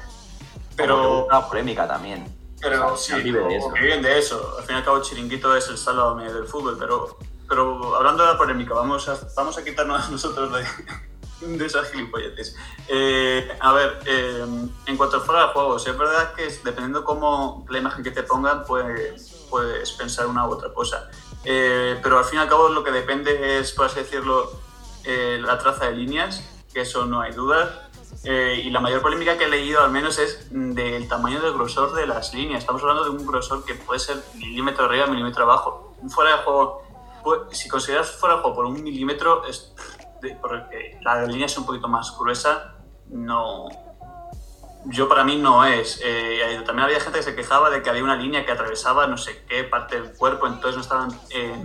[0.76, 2.26] pero, Una polémica también.
[2.60, 3.74] pero O sea, sí, vive de eso.
[3.74, 4.56] que viven de eso.
[4.58, 8.24] Al fin y al cabo, el chiringuito es el sálvame del fútbol, pero, pero hablando
[8.26, 12.58] de la polémica, vamos a, vamos a quitarnos nosotros de, de esas gilipolletes.
[12.90, 14.46] Eh, a ver, eh,
[14.86, 18.12] en cuanto al fuera de juego, sí es verdad que dependiendo cómo la imagen que
[18.12, 21.10] te pongan, pues, puedes pensar una u otra cosa.
[21.46, 24.52] Eh, pero al fin y al cabo lo que depende es, por así decirlo,
[25.06, 27.70] eh, la traza de líneas, que eso no hay dudas.
[28.26, 31.94] Eh, y la mayor polémica que he leído al menos es del tamaño del grosor
[31.94, 32.60] de las líneas.
[32.60, 35.96] Estamos hablando de un grosor que puede ser milímetro arriba, milímetro abajo.
[36.10, 36.84] Fuera de juego,
[37.24, 39.74] pues, si consideras fuera de juego por un milímetro, es,
[40.22, 42.76] de- porque la línea es un poquito más gruesa,
[43.08, 43.68] no...
[44.86, 46.00] Yo para mí no es.
[46.04, 49.18] Eh, también había gente que se quejaba de que había una línea que atravesaba no
[49.18, 51.64] sé qué parte del cuerpo, entonces no estaban eh,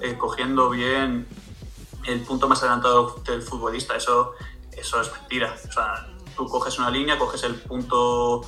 [0.00, 1.28] eh, cogiendo bien
[2.06, 3.96] el punto más adelantado del futbolista.
[3.96, 4.32] Eso,
[4.72, 5.54] eso es mentira.
[5.68, 8.42] O sea, tú coges una línea, coges el punto,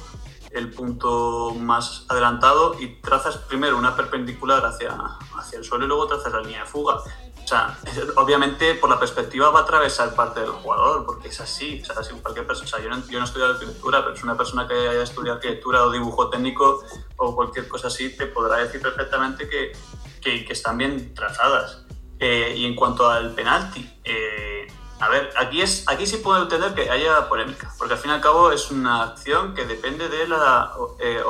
[0.50, 4.96] el punto más adelantado y trazas primero una perpendicular hacia,
[5.38, 6.98] hacia el suelo y luego trazas la línea de fuga.
[7.44, 7.78] O sea,
[8.16, 11.80] obviamente por la perspectiva va a atravesar parte del jugador, porque es así.
[11.82, 14.14] O sea, si cualquier persona, o sea, yo, no, yo no he estudiado arquitectura, pero
[14.14, 16.82] es una persona que haya estudiado arquitectura o dibujo técnico
[17.16, 19.72] o cualquier cosa así, te podrá decir perfectamente que,
[20.20, 21.84] que, que están bien trazadas.
[22.18, 24.68] Eh, y en cuanto al penalti, eh,
[25.00, 28.14] a ver, aquí, es, aquí sí puedo entender que haya polémica, porque al fin y
[28.14, 31.20] al cabo es una acción que depende de la eh,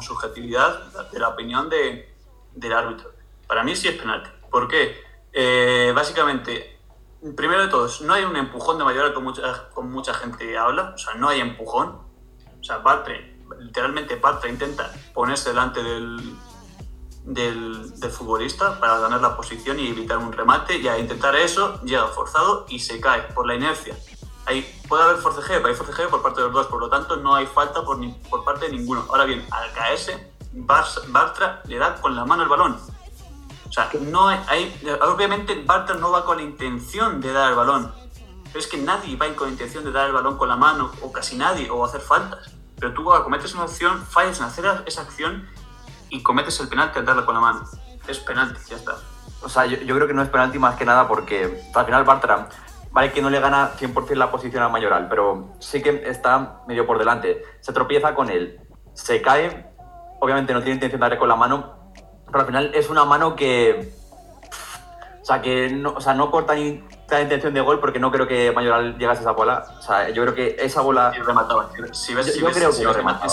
[0.00, 2.10] subjetividad, de la opinión de,
[2.54, 3.12] del árbitro.
[3.46, 4.30] Para mí sí es penalti.
[4.50, 5.07] ¿Por qué?
[5.40, 6.80] Eh, básicamente,
[7.36, 10.94] primero de todos, no hay un empujón de Mayoral como mucha, con mucha gente habla.
[10.96, 12.00] O sea, no hay empujón.
[12.60, 13.14] O sea, Bartra,
[13.60, 16.36] literalmente Bartra intenta ponerse delante del,
[17.22, 22.08] del, futbolista para ganar la posición y evitar un remate y a intentar eso llega
[22.08, 23.96] forzado y se cae por la inercia.
[24.44, 27.14] Ahí puede haber forcejeo, pero hay forcejeo por parte de los dos, por lo tanto
[27.14, 29.06] no hay falta por, ni, por parte de ninguno.
[29.08, 32.97] Ahora bien, al caerse, Bartra le da con la mano el balón.
[35.02, 37.92] Obviamente Bartra no va con la intención de dar el balón,
[38.44, 40.90] pero es que nadie va con la intención de dar el balón con la mano,
[41.02, 42.50] o casi nadie, o hacer faltas.
[42.78, 45.48] Pero tú cometes una acción, fallas en hacer esa acción
[46.10, 47.64] y cometes el penalti al darle con la mano.
[48.06, 48.96] Es penalti, ya está.
[49.42, 52.48] O sea, yo, creo que no es penalti más que nada porque al final Bartra,
[52.90, 56.86] vale que no le gana 100% la posición al Mayoral, pero sí que está medio
[56.86, 57.42] por delante.
[57.60, 58.60] Se tropieza con él,
[58.94, 59.72] se cae,
[60.20, 61.77] obviamente no tiene intención de darle con la mano,
[62.30, 63.92] pero al final es una mano que...
[65.22, 68.10] O sea, que no, o sea, no corta ni la intención de gol porque no
[68.10, 69.66] creo que Mayoral llegase a esa bola.
[69.78, 71.12] O sea, yo creo que esa bola.
[71.14, 71.70] Sí, remataba.
[71.92, 73.28] Si ves, yo, creo que remata.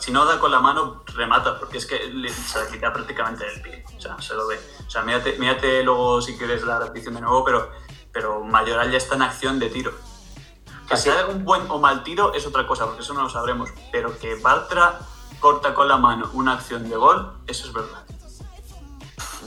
[0.00, 3.44] Si no da con la mano, remata, porque es que le, se le quita prácticamente
[3.46, 3.84] el pie.
[3.96, 4.58] O sea, se lo ve.
[4.86, 7.70] O sea, mírate, mírate luego si quieres la repetición de nuevo, pero,
[8.12, 9.92] pero Mayoral ya está en acción de tiro.
[10.88, 13.70] Que sea un buen o mal tiro es otra cosa, porque eso no lo sabremos.
[13.92, 14.98] Pero que Bartra
[15.40, 18.04] corta con la mano una acción de gol, eso es verdad.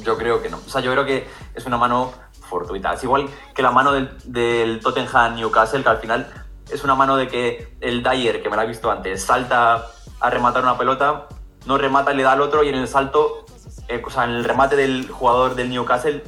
[0.02, 0.58] Yo creo que no.
[0.58, 2.94] O sea, yo creo que es una mano fortuita.
[2.94, 7.18] Es igual que la mano del, del Tottenham Newcastle, que al final es una mano
[7.18, 9.88] de que el Dyer, que me la he visto antes, salta
[10.20, 11.28] a rematar una pelota,
[11.66, 13.46] no remata y le da al otro, y en el salto,
[13.88, 16.24] eh, o sea, en el remate del jugador del Newcastle,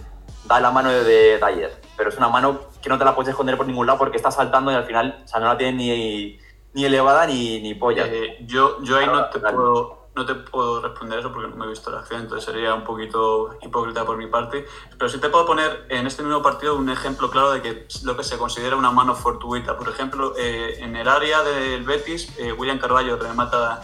[0.46, 1.82] da la mano de, Dyer.
[1.96, 4.32] Pero es una mano que no te la puedes esconder por ningún lado porque está
[4.32, 6.40] saltando y al final, o sea, no la tiene ni,
[6.74, 8.06] ni elevada ni, ni polla.
[8.06, 11.66] Eh, yo, yo ahí no te puedo no te puedo responder eso porque no me
[11.66, 14.66] he visto la acción, entonces sería un poquito hipócrita por mi parte.
[14.98, 18.18] Pero sí te puedo poner en este mismo partido un ejemplo claro de que lo
[18.18, 19.78] que se considera una mano fortuita.
[19.78, 23.84] Por ejemplo, eh, en el área del Betis, eh, William Carballo remata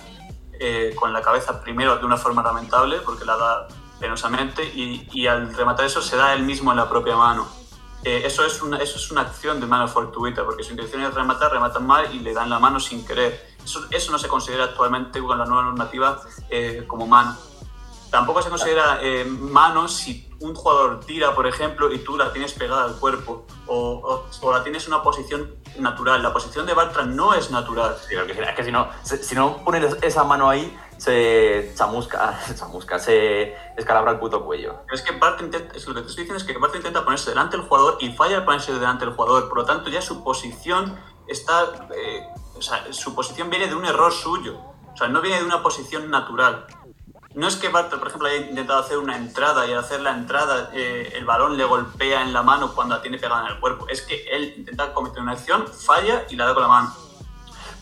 [0.60, 3.68] eh, con la cabeza primero de una forma lamentable porque la da
[4.00, 7.48] penosamente y, y al rematar eso se da él mismo en la propia mano.
[8.04, 11.52] eso, es una, eso es una acción de mano fortuita porque su intención es rematar,
[11.52, 15.38] rematan mal y le dan la mano sin querer eso, no se considera actualmente con
[15.38, 17.36] la nueva normativa eh, como mano.
[18.14, 22.54] Tampoco se considera eh, mano si un jugador tira, por ejemplo, y tú la tienes
[22.54, 26.22] pegada al cuerpo o, o, la tienes en una posición natural.
[26.22, 27.96] La posición de Bartra no es natural.
[28.08, 34.12] es que si no, si no pones esa mano ahí, se chamusca, chamusca, se escalabra
[34.12, 34.82] el puto cuello.
[34.92, 37.32] Es que Bartra intenta, es lo que te estoy diciendo es que Bartra intenta ponerse
[37.32, 39.50] delante del jugador y falla al ponerse delante del jugador.
[39.50, 43.86] Por lo tanto, ya su posición está eh, o sea, su posición viene de un
[43.86, 44.60] error suyo.
[44.94, 46.66] O sea, no viene de una posición natural.
[47.36, 50.12] No es que Bartra, por ejemplo, haya intentado hacer una entrada y al hacer la
[50.12, 53.60] entrada eh, el balón le golpea en la mano cuando la tiene pegada en el
[53.60, 53.88] cuerpo.
[53.90, 56.96] Es que él intenta cometer una acción, falla y la da con la mano.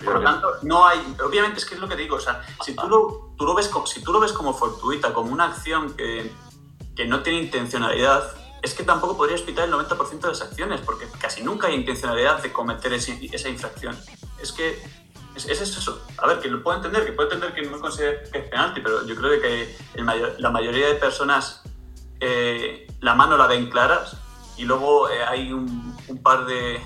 [0.03, 0.99] Por lo tanto, no hay.
[1.23, 2.15] Obviamente, es que es lo que digo.
[2.15, 5.13] O sea, si tú lo, tú lo, ves, como, si tú lo ves como fortuita,
[5.13, 6.33] como una acción que,
[6.95, 11.07] que no tiene intencionalidad, es que tampoco podrías pitar el 90% de las acciones, porque
[11.19, 13.97] casi nunca hay intencionalidad de cometer esa infracción.
[14.41, 14.81] Es que
[15.35, 16.01] es, eso.
[16.17, 18.81] A ver, que lo puedo entender, que puedo entender que no considere que es penalti,
[18.81, 19.75] pero yo creo que
[20.37, 21.63] la mayoría de personas
[22.19, 24.15] eh, la mano la ven claras
[24.55, 26.79] y luego eh, hay un, par de,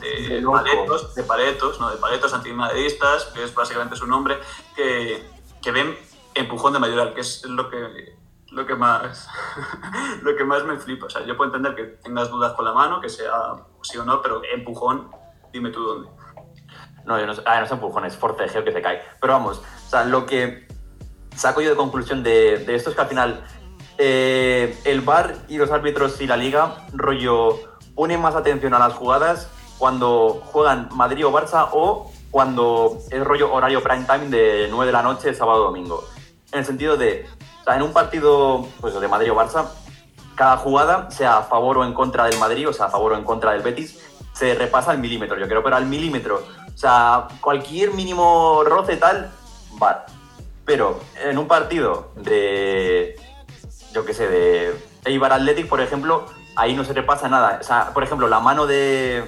[0.00, 1.90] de, paletos, de paletos, ¿no?
[1.90, 4.38] de paletos antimadridistas, que es básicamente su nombre,
[4.76, 5.28] que,
[5.60, 5.98] que ven
[6.34, 8.16] empujón de mayoral, que es lo que
[8.52, 9.28] lo que más
[10.22, 11.06] lo que más me flipa.
[11.06, 13.32] O sea, yo puedo entender que tengas dudas con la mano, que sea
[13.82, 15.10] sí o no, pero empujón,
[15.52, 16.08] dime tú dónde.
[17.04, 19.02] No, yo no, ah, no es empujón, es forcejeo que se cae.
[19.20, 20.66] Pero vamos, o sea, lo que
[21.36, 23.44] saco yo de conclusión de, de esto es que al final
[23.98, 27.58] eh, el VAR y los árbitros y la liga, rollo,
[27.94, 33.52] ponen más atención a las jugadas cuando juegan Madrid o Barça o cuando es rollo
[33.52, 36.04] horario prime time de 9 de la noche, sábado o domingo.
[36.50, 37.28] En el sentido de,
[37.60, 39.66] o sea, en un partido pues, de Madrid o Barça,
[40.34, 43.16] cada jugada, sea a favor o en contra del Madrid, o sea, a favor o
[43.16, 46.42] en contra del Betis, se repasa al milímetro, yo creo, pero al milímetro.
[46.74, 49.30] O sea, cualquier mínimo roce tal,
[49.82, 50.06] va.
[50.64, 53.16] Pero en un partido de,
[53.92, 57.58] yo qué sé, de Eibar Athletic, por ejemplo, ahí no se repasa nada.
[57.60, 59.24] O sea, por ejemplo, la mano de,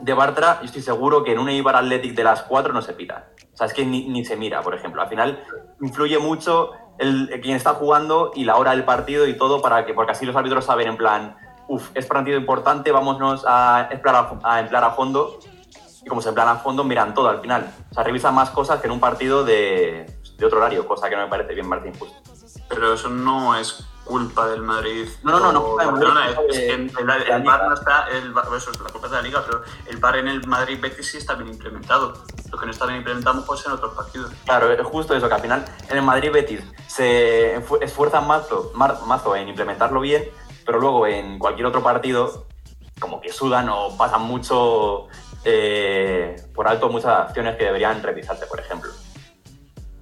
[0.00, 2.92] de Bartra, yo estoy seguro que en un Eibar Athletic de las cuatro no se
[2.92, 3.28] pita.
[3.52, 5.02] O sea, es que ni, ni se mira, por ejemplo.
[5.02, 5.44] Al final
[5.80, 9.94] influye mucho el, quien está jugando y la hora del partido y todo, para que,
[9.94, 11.36] porque así los árbitros saben en plan,
[11.68, 15.38] uff, es partido importante, vámonos a emplear a, emplear a fondo.
[16.04, 17.72] Y como se emplean a fondo, miran todo al final.
[17.90, 21.16] O sea, revisan más cosas que en un partido de, de otro horario, cosa que
[21.16, 22.16] no me parece bien, Martín, justo.
[22.68, 25.08] Pero eso no es culpa del Madrid.
[25.22, 27.42] No, no, no, no, Barcelona, es, que el, el.
[27.44, 30.16] VAR no está, el, VAR- eso es la culpa de la liga, pero el VAR
[30.16, 32.14] en el Madrid Betis sí está bien implementado.
[32.50, 34.32] Lo que no está bien implementado pues en otros partidos.
[34.44, 39.36] Claro, es justo eso, que al final en el Madrid Betis se esfuerzan mazo, mazo
[39.36, 40.28] en implementarlo bien,
[40.66, 42.46] pero luego en cualquier otro partido
[43.00, 45.06] como que sudan o pasan mucho
[45.44, 48.90] eh, por alto muchas acciones que deberían revisarse, por ejemplo.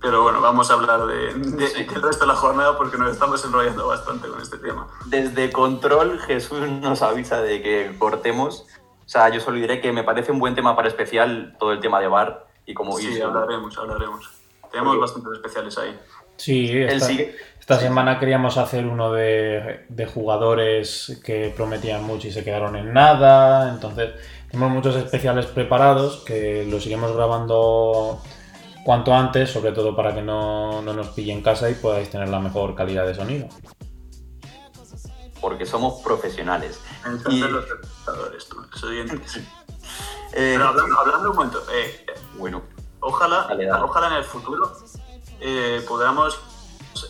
[0.03, 1.85] Pero bueno, vamos a hablar de, de- Sí.
[1.85, 4.87] del resto de la jornada porque nos estamos enrollando bastante con este tema.
[5.07, 8.66] Desde Control, Jesús nos avisa de que cortemos.
[9.05, 11.81] O sea, yo solo diré que me parece un buen tema para especial todo el
[11.81, 14.31] tema de bar y como Sí, hablaremos, hablaremos.
[14.70, 15.98] Tenemos bastantes especiales ahí.
[16.37, 17.11] Sí, esta,
[17.59, 17.83] esta Sí.
[17.83, 23.68] semana queríamos hacer uno de, de jugadores que prometían mucho y se quedaron en nada.
[23.68, 24.12] Entonces,
[24.50, 28.20] tenemos muchos especiales preparados que los iremos grabando
[28.84, 32.28] cuanto antes, sobre todo para que no, no nos pille en casa y podáis tener
[32.28, 33.48] la mejor calidad de sonido.
[35.40, 36.78] porque somos profesionales.
[37.06, 39.40] Encender Y- los espectadores, tú, los oyentes.
[40.32, 42.62] Eh, Pero hablando, hablando un momento, eh, eh, bueno,
[43.00, 43.82] ojalá, Dale, dale.
[43.82, 44.70] ojalá en el futuro
[45.40, 46.38] eh, podamos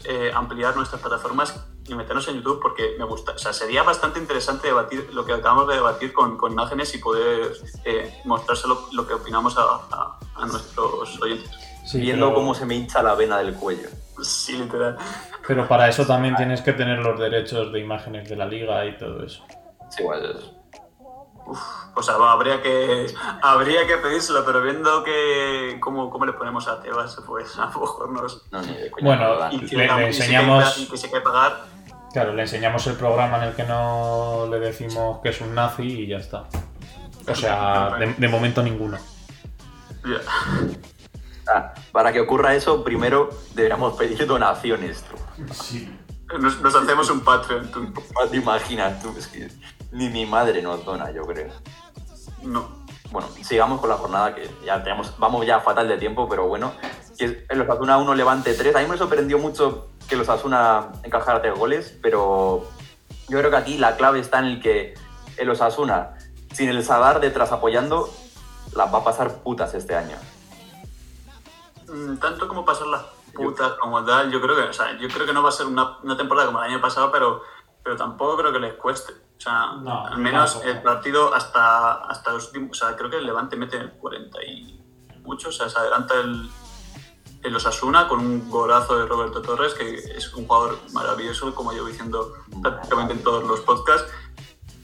[0.05, 1.55] eh, ampliar nuestras plataformas
[1.91, 5.33] y meternos en YouTube porque me gusta, o sea, sería bastante interesante debatir lo que
[5.33, 7.53] acabamos de debatir con, con imágenes y poder
[7.85, 11.51] eh, mostrárselo lo que opinamos a, a- a nuestros oyentes.
[11.85, 13.89] Sí, viendo pero, cómo se me hincha la vena del cuello.
[14.23, 14.97] Sí, literal.
[15.47, 18.97] pero para eso también tienes que tener los derechos de imágenes de la liga y
[18.99, 19.43] todo eso.
[19.91, 20.51] Sí, igual es-
[21.97, 23.07] O sea, va, habría que
[23.43, 27.81] habría que pedírselo, pero viendo que cómo, cómo le ponemos a Tebas, pues a lo
[27.81, 28.47] mejor nos...
[28.53, 29.49] No, ni de coña Bueno.
[29.51, 31.65] Y que, Le- enseñamos- y que se hay que pagar.
[32.13, 35.83] Claro, le enseñamos el programa en el que no le decimos que es un nazi
[35.85, 36.45] y ya está.
[37.29, 38.99] O sea, de, de momento ninguno.
[40.05, 40.21] Ya.
[41.53, 45.05] Ah, para que ocurra eso, primero deberíamos pedir donaciones.
[45.05, 45.17] Tú.
[46.39, 47.81] Nos, nos hacemos un Patreon, tú.
[47.85, 49.49] No te imaginas, tú, es que
[49.93, 51.53] ni mi madre nos dona, yo creo.
[52.43, 52.81] No.
[53.11, 56.73] Bueno, sigamos con la jornada que ya tenemos, vamos ya fatal de tiempo, pero bueno.
[57.19, 58.75] Que es- el Osasuna 1 levante 3.
[58.77, 62.69] A mí me sorprendió mucho que los Osasuna encajara tres goles, pero
[63.29, 64.95] yo creo que aquí la clave está en el que
[65.37, 66.19] el Osasuna,
[66.53, 68.11] sin el Sadar detrás apoyando,
[68.75, 70.17] las va a pasar putas este año.
[71.89, 73.03] Mm, Tanto como pasar las
[73.35, 75.67] putas como tal, yo creo que, o sea, yo creo que no va a ser
[75.67, 77.43] una, una temporada como el año pasado, pero,
[77.85, 79.13] pero tampoco creo que les cueste.
[79.13, 80.71] O sea, No, al menos tampoco.
[80.73, 84.43] el partido hasta, hasta los últimos, o sea, creo que el Levante mete el 40
[84.45, 84.85] y
[85.23, 86.51] mucho, o sea, se adelanta el,
[87.43, 91.87] el Osasuna con un golazo de Roberto Torres, que es un jugador maravilloso, como llevo
[91.87, 94.11] diciendo prácticamente en todos los podcasts.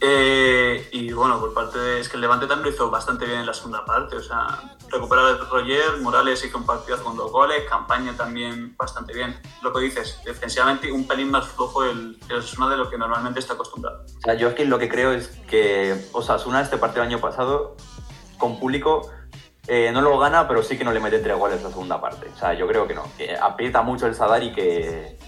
[0.01, 2.01] Eh, y bueno, por parte.
[2.01, 4.17] Es que el Levante también hizo bastante bien en la segunda parte.
[4.17, 9.15] O sea, recuperar el Roger, Morales hizo un partido con dos goles, campaña también bastante
[9.15, 9.41] bien.
[9.63, 13.41] Lo que dices, defensivamente un pelín más flojo el, el Osasuna de lo que normalmente
[13.41, 14.05] está acostumbrado.
[14.05, 17.77] O sea, yo lo que creo es que Osasuna este partido del año pasado,
[18.39, 19.11] con público,
[19.69, 22.29] eh, no lo gana, pero sí que no le mete tres goles la segunda parte.
[22.35, 25.19] O sea, yo creo que no, que aprieta mucho el Sadar y que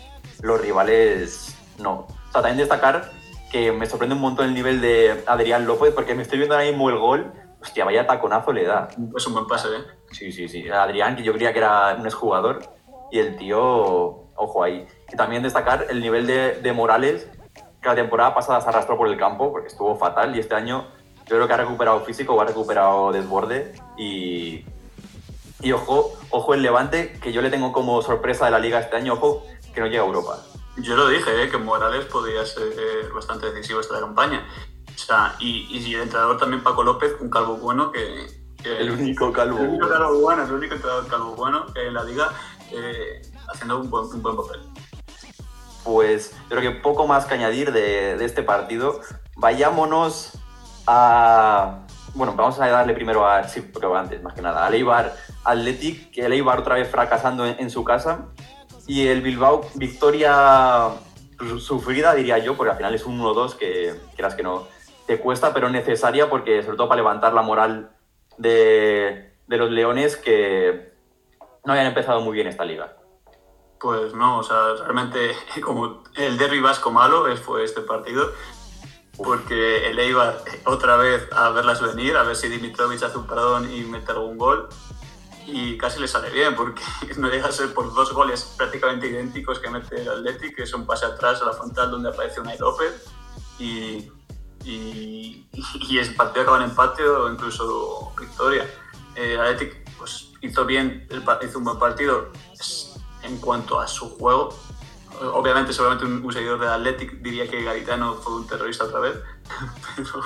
[0.43, 2.07] los rivales no.
[2.07, 3.11] O sea, también destacar
[3.51, 6.69] que me sorprende un montón el nivel de Adrián López, porque me estoy viendo ahora
[6.69, 7.33] mismo el gol.
[7.61, 8.89] Hostia, vaya taconazo le da.
[9.17, 9.81] Es un buen pase, ¿eh?
[10.13, 10.69] Sí, sí, sí.
[10.69, 12.61] Adrián, que yo creía que era un exjugador,
[13.11, 13.59] y el tío,
[14.37, 14.87] ojo ahí.
[15.13, 17.29] Y también destacar el nivel de, de Morales,
[17.83, 20.87] que la temporada pasada se arrastró por el campo, porque estuvo fatal, y este año
[21.29, 24.65] yo creo que ha recuperado físico, ha recuperado desborde, y,
[25.61, 28.97] y ojo, ojo el Levante, que yo le tengo como sorpresa de la liga este
[28.97, 30.39] año, ojo, que no llega a Europa.
[30.79, 31.51] Yo lo dije, ¿eh?
[31.51, 34.47] que Morales podría ser eh, bastante decisivo esta campaña.
[34.95, 38.27] O sea, y, y el entrenador también Paco López, un calvo bueno que.
[38.63, 39.59] que- El único calvo.
[39.59, 42.31] El único calvo bueno, el único entrenador calvo bueno que hay en la liga,
[42.71, 43.23] eh,
[43.53, 44.61] haciendo un buen, un buen papel.
[45.85, 49.01] Pues yo creo que poco más que añadir de, de este partido.
[49.37, 50.38] Vayámonos
[50.89, 51.85] a.
[52.15, 53.45] Bueno, vamos a darle primero a.
[53.45, 54.67] Sí, pero antes, más que nada.
[54.67, 55.15] Al Eibar
[55.45, 58.27] Athletic, que el otra vez fracasando en, su casa.
[58.87, 60.89] Y el Bilbao, victoria
[61.39, 64.67] su- sufrida, diría yo, porque al final es un 1-2 que, quieras que no,
[65.07, 67.91] te cuesta, pero necesaria, porque sobre todo para levantar la moral
[68.39, 70.93] de, de los Leones que
[71.65, 72.97] no habían empezado muy bien esta liga.
[73.81, 75.33] Pues no, o sea, realmente
[75.63, 78.33] como el derbi vasco malo fue este partido,
[79.19, 83.71] porque el Eibar otra vez a verlas venir, a ver si Dimitrovic hace un paradón
[83.71, 84.69] y mete algún gol,
[85.47, 86.83] y casi le sale bien, porque
[87.19, 90.73] no llega a ser por dos goles prácticamente idénticos que mete el Athletic, que es
[90.73, 93.07] un pase atrás a la frontal donde aparece Unai López,
[93.59, 94.11] y,
[94.65, 95.49] y,
[95.89, 98.65] y el partido acaba en empate o incluso victoria.
[99.17, 101.09] Eh, El Athletic pues, hizo bien,
[101.43, 102.31] hizo un buen partido
[103.23, 104.55] en cuanto a su juego.
[105.35, 109.15] Obviamente, seguramente un, seguidor de Athletic diría que Garitano fue un terrorista otra vez,
[109.97, 110.23] pero,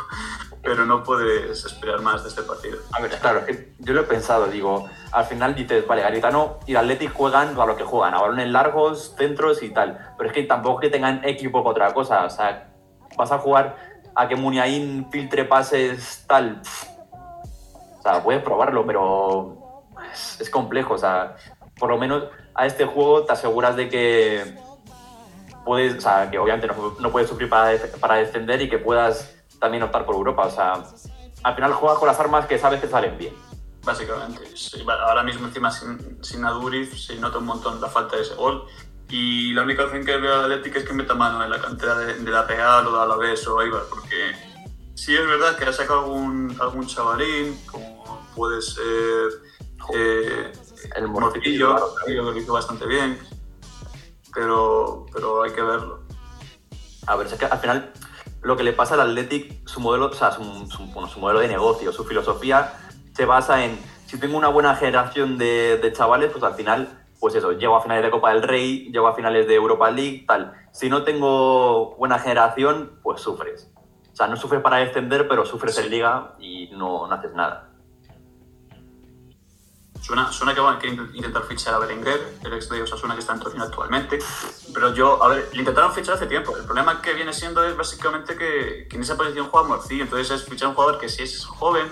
[0.63, 2.79] pero, no puedes esperar más de este partido.
[2.93, 3.45] A ver, claro,
[3.79, 7.77] yo lo he pensado, digo, al final dices, vale, Garitano y Athletic juegan a lo
[7.77, 11.63] que juegan, a balones largos, centros y tal, pero es que tampoco que tengan equipo
[11.63, 12.73] para otra cosa, o sea,
[13.17, 13.77] vas a jugar
[14.15, 16.61] a que Muniain filtre pases tal,
[17.99, 19.85] o sea, puedes probarlo, pero
[20.39, 21.37] es complejo, o sea,
[21.79, 22.25] por lo menos
[22.55, 24.57] a este juego te aseguras de que
[25.65, 29.83] puedes, o sea, que obviamente no, puedes sufrir para, para descender y que puedas también
[29.83, 30.47] optar por Europa.
[30.47, 30.85] O sea,
[31.43, 33.35] al final juegas con las armas que sabes que salen bien.
[33.85, 34.43] Básicamente,
[34.87, 38.65] ahora mismo encima sin, sin Aduriz se nota un montón la falta de ese gol.
[39.09, 41.99] Y la única opción que veo a Atlético es que meta mano en la cantera
[41.99, 44.33] de, la Real o de Alavés o Eibar, porque
[44.95, 49.29] sí es verdad que ha sacado algún, algún chavalín, como puede ser
[49.95, 50.53] eh,
[50.97, 53.19] el Morcillo, que lo hizo bastante bien,
[54.35, 56.01] pero, pero hay que verlo.
[57.07, 57.93] A ver, es que al final
[58.43, 60.43] lo que le pasa al Athletic, su modelo, o sea, su,
[61.19, 62.73] modelo de negocio, su filosofía
[63.15, 67.35] se basa en si tengo una buena generación de, de, chavales, pues al final, pues
[67.35, 70.53] eso, llego a finales de Copa del Rey, llego a finales de Europa League, tal.
[70.71, 73.71] Si no tengo buena generación, pues sufres.
[74.13, 77.72] O sea, no sufres para descender, pero sufres en liga y no, no haces nada.
[80.03, 83.35] Suena, suena que van a intentar fichar a Berenguer, el ex de Osasuna que está
[83.35, 84.19] en Torino actualmente.
[84.75, 86.57] Pero yo, a ver, le intentaron fichar hace tiempo.
[86.57, 90.03] El problema que viene siendo es básicamente que, en esa posición juega Morcillo.
[90.03, 91.87] Entonces es fichar a un jugador que sí es joven,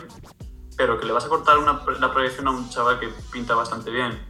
[0.77, 3.93] pero que le vas a cortar una, la proyección a un chaval que pinta bastante
[3.93, 4.21] bien.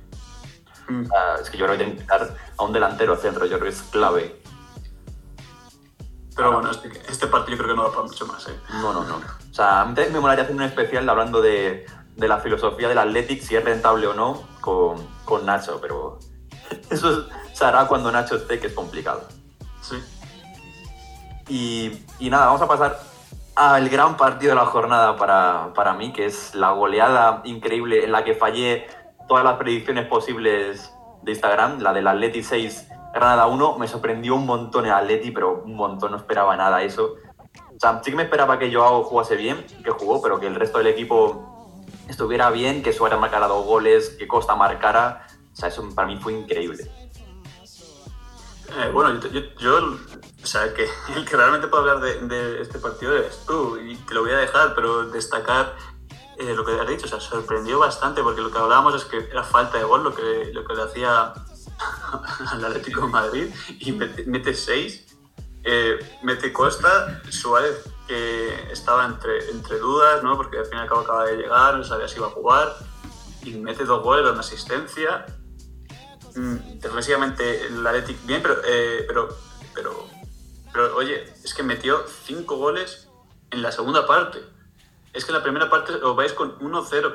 [1.42, 3.82] es que yo creo que tienen que a un delantero centro, yo creo que es
[3.84, 4.42] clave.
[6.36, 8.46] Pero bueno, este, este, partido creo que no va para mucho más.
[8.46, 8.60] ¿eh?
[8.74, 9.16] No, no, no.
[9.16, 11.86] O sea, a mí me molaría hacer un especial hablando de
[12.20, 16.18] de la filosofía del Athletic, si es rentable o no, con, con Nacho, pero
[16.90, 19.26] eso se hará cuando Nacho esté, que es complicado.
[19.80, 19.96] Sí.
[21.48, 23.00] Y, y nada, vamos a pasar
[23.56, 28.12] al gran partido de la jornada para, para, mí, que es la goleada increíble en
[28.12, 28.86] la que fallé
[29.26, 33.78] todas las predicciones posibles de Instagram, la del Atleti 6, Granada 1.
[33.78, 37.14] Me sorprendió un montón el Atleti, pero un montón, no esperaba nada eso.
[37.74, 40.54] O sea, sí que me esperaba que Joao jugase bien, que jugó, pero que el
[40.54, 41.59] resto del equipo
[42.10, 45.26] estuviera bien, que Suárez marcara dos goles, que Costa marcara.
[45.52, 46.90] O sea, eso para mí fue increíble.
[48.76, 49.20] Eh, bueno,
[49.58, 49.98] yo,
[50.42, 50.86] o sea, que
[51.16, 54.38] el que realmente puede hablar de, este partido es tú, y te lo voy a
[54.38, 55.76] dejar, pero destacar
[56.38, 59.18] eh, lo que has dicho, o sea, sorprendió bastante, porque lo que hablábamos es que
[59.18, 61.32] era falta de gol lo que, lo que le hacía
[62.52, 65.06] al Atlético de Madrid, y mete, seis,
[65.64, 70.36] eh, mete Costa, Suárez que estaba entre, entre dudas, ¿no?
[70.36, 72.74] porque al fin y al cabo acaba de llegar, no sabía si iba a jugar,
[73.44, 75.26] y mete dos goles, una asistencia.
[76.34, 79.28] Mm, desgraciadamente el Athletic bien, pero, eh, pero,
[79.72, 80.08] pero,
[80.72, 83.08] pero, oye, es que metió cinco goles
[83.52, 84.40] en la segunda parte.
[85.12, 87.14] Es que en la primera parte os vais con 1-0.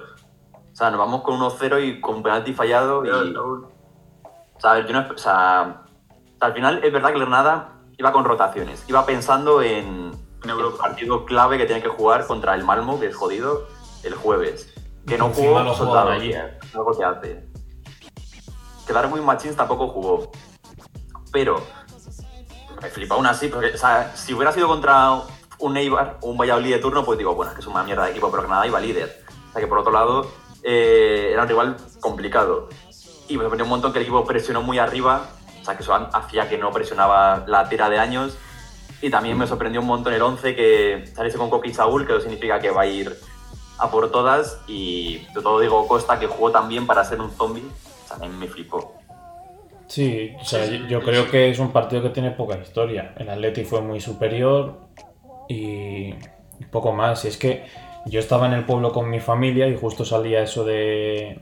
[0.72, 3.06] O sea, nos vamos con 1-0 y con penalti fallado.
[3.06, 3.10] y...
[3.36, 5.84] O sea, yo no, o sea,
[6.40, 11.26] al final es verdad que el Granada iba con rotaciones, iba pensando en, el partido
[11.26, 13.68] clave que tiene que jugar contra el Malmo, que es jodido,
[14.04, 14.74] el jueves.
[15.08, 16.34] Que no jugó, no soldado allí,
[16.74, 17.46] algo que hace.
[18.88, 20.32] Quedar muy machins tampoco jugó.
[21.32, 21.62] Pero
[22.82, 25.22] me flipa aún así, porque o sea, si hubiera sido contra
[25.60, 28.06] un Eibar o un Valladolid de turno, pues digo, bueno, es que es una mierda
[28.06, 29.24] de equipo, pero que nada iba líder.
[29.50, 30.32] O sea que por otro lado,
[30.64, 32.70] eh, era un rival complicado.
[33.28, 35.28] Y me sorprendió un montón que el equipo presionó muy arriba,
[35.62, 38.38] o sea que eso hacía que no presionaba la tira de años
[39.02, 42.22] y también me sorprendió un montón el 11 que saliese con Coqui Saúl, que eso
[42.22, 43.16] significa que va a ir
[43.78, 44.62] a por todas.
[44.68, 47.66] Y de todo digo Costa, que jugó también para ser un zombie,
[48.08, 48.94] también me flipó.
[49.88, 53.14] Sí, o sea, yo creo que es un partido que tiene poca historia.
[53.18, 54.80] El Atleti fue muy superior
[55.48, 56.14] y
[56.72, 57.26] poco más.
[57.26, 57.66] Y es que
[58.06, 61.40] yo estaba en el pueblo con mi familia y justo salía eso de,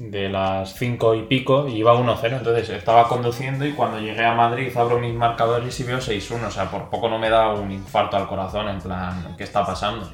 [0.00, 2.38] de las 5 y pico y iba 1-0.
[2.38, 6.46] Entonces estaba conduciendo y cuando llegué a Madrid abro mis marcadores y veo 6-1.
[6.46, 9.64] O sea, por poco no me da un infarto al corazón, en plan, ¿qué está
[9.64, 10.10] pasando?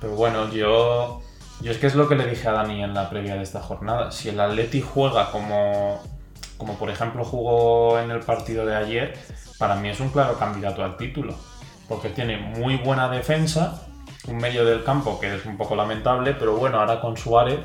[0.00, 1.22] Pero bueno, yo.
[1.62, 3.60] Yo es que es lo que le dije a Dani en la previa de esta
[3.60, 4.10] jornada.
[4.10, 6.02] Si el Atleti juega como,
[6.56, 9.18] como por ejemplo jugó en el partido de ayer,
[9.58, 11.34] para mí es un claro candidato al título.
[11.86, 13.86] Porque tiene muy buena defensa,
[14.26, 17.60] un medio del campo que es un poco lamentable, pero bueno, ahora con Suárez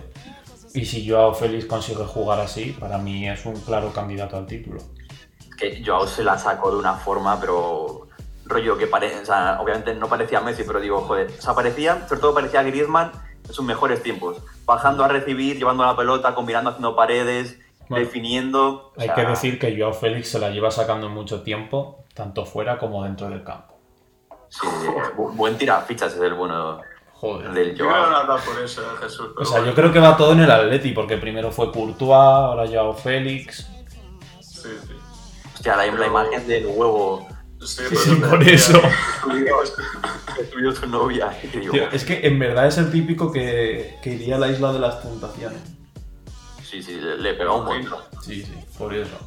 [0.76, 4.80] y si Joao Félix consigue jugar así, para mí es un claro candidato al título.
[5.58, 8.08] Que Joao se la sacó de una forma, pero
[8.46, 12.08] rollo que parece, o sea, obviamente no parecía Messi, pero digo, joder, o sea, parecía,
[12.08, 13.12] sobre todo parecía Griezmann
[13.48, 17.58] en sus mejores tiempos, bajando a recibir, llevando la pelota, combinando, haciendo paredes,
[17.90, 18.94] Bueno, definiendo.
[18.98, 22.78] Hay sea, que decir que Joao Félix se la lleva sacando mucho tiempo, tanto fuera
[22.78, 23.74] como dentro del campo.
[24.50, 24.68] sí,
[25.18, 26.82] bu- buen tirafichas es el bueno
[27.34, 27.52] Joder.
[27.52, 28.16] del Yo creo que no Joao.
[28.22, 29.28] habla por eso, Jesús.
[29.36, 32.12] pero O sea, yo creo que va todo en el Atleti, porque primero fue Courtois,
[32.12, 33.68] ahora Joao Félix.
[34.42, 34.94] Sí, sí.
[35.56, 37.28] Hostia, la, la imagen del huevo
[37.62, 38.80] Sí, Sí, por eso.
[40.80, 41.30] su novia.
[41.52, 44.72] digo, Tío, es que en verdad es el típico que, que iría a la isla
[44.72, 45.60] de las tentaciones.
[46.64, 48.00] Sí, sí, le, le pegó un montón.
[48.22, 49.18] Sí, sí, por eso.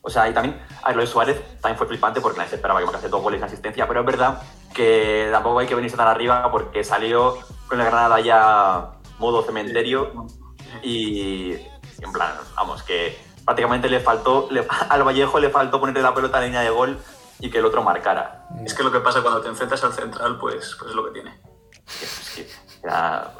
[0.00, 2.56] O sea, y también, a ver, lo de Suárez también fue flipante porque nadie se
[2.56, 4.40] esperaba que marcase dos goles en asistencia, pero es verdad
[4.78, 10.12] que tampoco hay que venirse tan arriba porque salió con el Granada ya modo cementerio
[10.84, 16.14] y en plan, vamos, que prácticamente le faltó, le- al Vallejo le faltó ponerle la
[16.14, 16.96] pelota en línea de gol
[17.40, 18.46] y que el otro marcara.
[18.64, 21.10] Es que lo que pasa cuando te enfrentas al central, pues, pues es lo que
[21.10, 21.40] tiene.
[22.00, 22.48] Es que
[22.86, 23.32] era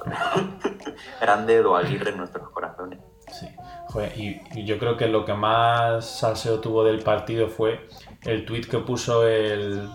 [1.21, 2.99] grande Edu Aguirre en nuestros corazones.
[3.33, 3.47] Sí.
[3.91, 7.89] Joder, y, y yo creo que lo que más salseo tuvo del partido fue
[8.23, 9.89] el tweet que puso el,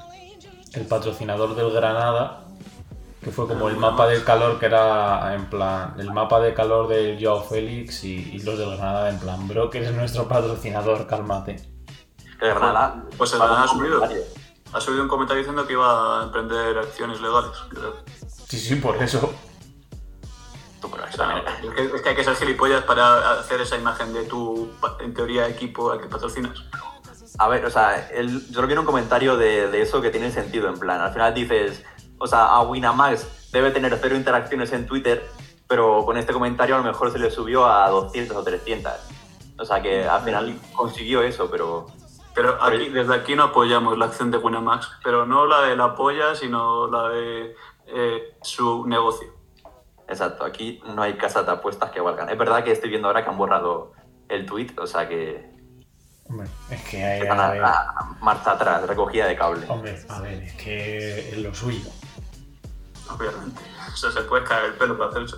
[0.74, 2.45] el patrocinador del Granada,
[3.24, 6.88] que fue como el mapa del calor, que era en plan, el mapa de calor
[6.88, 11.07] del Joao Félix y, y los del Granada en plan, bro, que eres nuestro patrocinador,
[11.07, 11.61] cálmate.
[12.41, 13.03] El Granada.
[13.17, 14.03] Pues el Granada ha subido.
[14.74, 17.93] Ha subido un comentario diciendo que iba a emprender acciones legales, creo.
[18.28, 19.32] Sí, sí, por eso.
[20.84, 24.69] Es, que, es que hay que ser gilipollas para hacer esa imagen de tu,
[24.99, 26.63] en teoría, equipo al que patrocinas.
[27.40, 30.32] A ver, o sea, el- yo vi en un comentario de, de eso que tiene
[30.32, 31.84] sentido, en plan, al final dices,
[32.20, 35.24] o sea, a Winamax debe tener cero interacciones en Twitter,
[35.68, 38.92] pero con este comentario a lo mejor se le subió a 200 o 300.
[39.60, 41.88] O sea, que al final consiguió eso, pero...
[42.36, 45.94] Pero aquí, desde aquí no apoyamos la acción de Winamax, pero no la de la
[45.96, 47.56] polla, sino la de
[47.86, 49.28] eh, su negocio.
[50.08, 52.30] Exacto, aquí no hay casas de apuestas que valgan.
[52.30, 53.92] Es verdad que estoy viendo ahora que han borrado
[54.30, 55.53] el tweet, o sea que
[56.30, 59.65] Hombre, es que hay, a a, a marcha atrás, recogida de cable.
[59.67, 61.89] hombre, a ver, es que es lo suyo.
[63.09, 63.61] Obviamente.
[63.91, 65.38] O sea, se puede caer el pelo para hacer eso.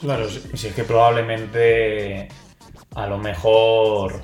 [0.00, 2.28] Claro, si, si es que probablemente
[2.94, 4.22] a lo mejor,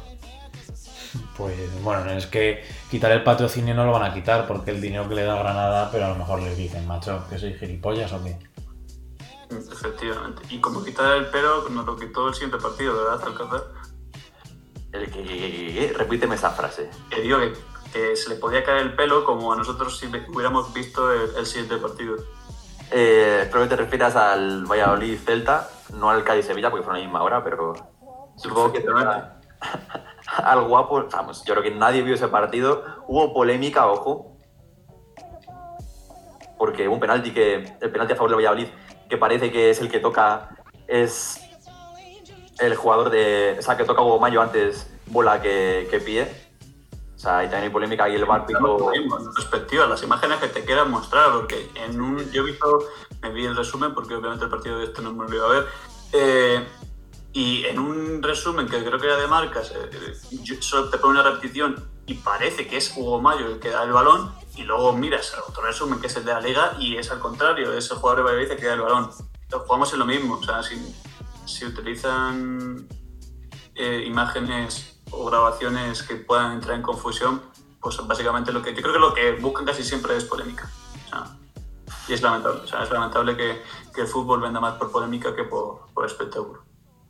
[1.37, 5.09] pues bueno, es que quitar el patrocinio no lo van a quitar porque el dinero
[5.09, 8.25] que le da Granada, pero a lo mejor les dicen, macho, que soy gilipollas o
[8.25, 8.39] qué.
[9.51, 10.43] Efectivamente.
[10.51, 13.78] Y como quitar el pelo, nos lo quitó el siguiente partido, ¿verdad, Alcázar?
[14.99, 16.91] El que, que- que- que- repíteme esa frase.
[17.11, 17.53] Que digo que,
[17.93, 21.47] que se le podía caer el pelo como a nosotros si hubiéramos visto el, el
[21.47, 22.17] siguiente partido.
[22.91, 26.97] Eh, espero que te refieras al Valladolid Celta, no al Cádiz Sevilla, porque fue a
[26.99, 27.75] la misma hora, pero
[28.37, 29.29] supongo que Efectivamente.
[30.37, 32.85] al guapo, vamos, yo creo que nadie vio ese partido.
[33.07, 34.37] Hubo polémica, ojo,
[36.59, 38.69] porque hubo un penalti que, el penalti a favor del Valladolid,
[39.09, 40.49] que parece que es el que toca,
[40.87, 41.41] es
[42.59, 46.49] el jugador de, o sea, que toca Hugo Mayo antes, bola que, que pie.
[47.15, 48.47] O sea, y también hay polémica y el bar
[48.95, 52.79] En perspectiva, las imágenes que te quieran mostrar, porque en un, yo he visto,
[53.23, 55.49] me vi el resumen, porque obviamente el partido de este no me lo iba a
[55.49, 55.67] ver,
[56.13, 56.65] eh,
[57.33, 60.99] y en un resumen que creo que era de marcas, eh, eh, yo- solo te
[60.99, 64.63] pone una repetición y parece que es Hugo Mayo el que da el balón, y
[64.63, 67.73] luego miras el otro resumen que es el de la liga y es al contrario,
[67.73, 69.11] es el jugador de Valladolid que da el balón.
[69.43, 70.77] Entonces, jugamos en lo mismo, o sea, si,
[71.49, 72.87] si utilizan
[73.75, 77.43] eh, imágenes o grabaciones que puedan entrar en confusión,
[77.81, 80.71] pues básicamente lo que yo creo que lo que buscan casi siempre es polémica.
[81.07, 81.37] O sea,
[82.07, 83.63] y es lamentable, o sea, es lamentable que,
[83.99, 86.63] el fútbol venda más por polémica que por, espectáculo.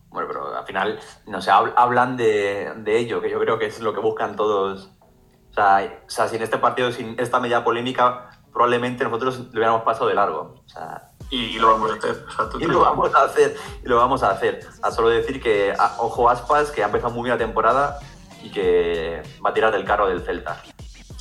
[0.08, 3.80] Bueno, pero al final, no sé, hab- hablan de, ello, que yo creo que es
[3.80, 4.90] lo que buscan todos.
[5.50, 8.27] O sea, este partido, sin esta media polémica,
[8.62, 10.56] probablemente nosotros lo hubiéramos pasado de largo.
[10.66, 12.24] O sea, Y, y lo vamos a hacer.
[12.26, 14.66] O sea, tú y lo vamos a hacer, y lo vamos a hacer.
[14.82, 17.98] A solo decir que, a- ojo Aspas, que ha empezado muy bien la temporada
[18.42, 20.60] y que va a tirar del carro del Celta.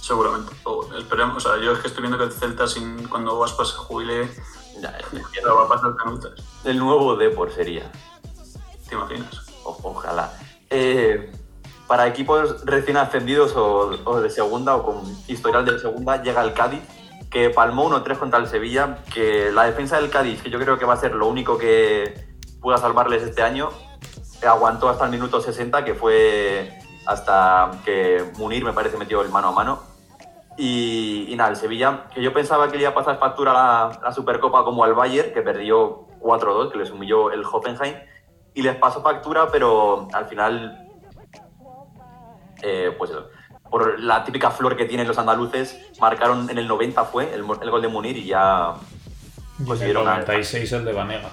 [0.02, 0.52] Seguramente.
[0.64, 3.68] O esperemos, o sea, yo es que estoy viendo que el Celta, sin, cuando Aspas
[3.70, 4.30] se jubile,
[4.82, 4.98] Ya,
[5.44, 6.32] lo va a pasar canutas.
[6.64, 7.92] el nuevo Depor sería.
[8.90, 9.30] ¿Te imaginas?
[9.64, 10.32] O- ojalá.
[10.72, 11.32] Eh,
[11.88, 16.54] para equipos recién ascendidos o, o de segunda o con historial de segunda, llega el
[16.54, 16.82] Cádiz,
[17.30, 20.86] que palmó 1-3 contra el Sevilla, que la defensa del Cádiz, que yo creo que
[20.86, 22.28] va a ser lo único que
[22.62, 23.70] pueda salvarles este año,
[24.46, 26.72] aguantó hasta el minuto 60, que fue
[27.06, 29.84] hasta que Munir, me parece, metió el mano a mano.
[30.58, 33.54] Y, y nada, el Sevilla, que yo pensaba que le iba a pasar factura a
[33.54, 37.96] la, la Supercopa como al Bayern, que perdió 4-2, que les humilló el Hoffenheim,
[38.54, 40.90] y les pasó factura, pero al final,
[42.64, 43.12] eh, pues
[43.70, 47.82] por la típica flor que tienen los andaluces, marcaron en el 90 fue el, gol
[47.82, 48.74] de Munir y ya
[49.60, 51.30] Y Pues en el vieron a- 96 el de Vanega.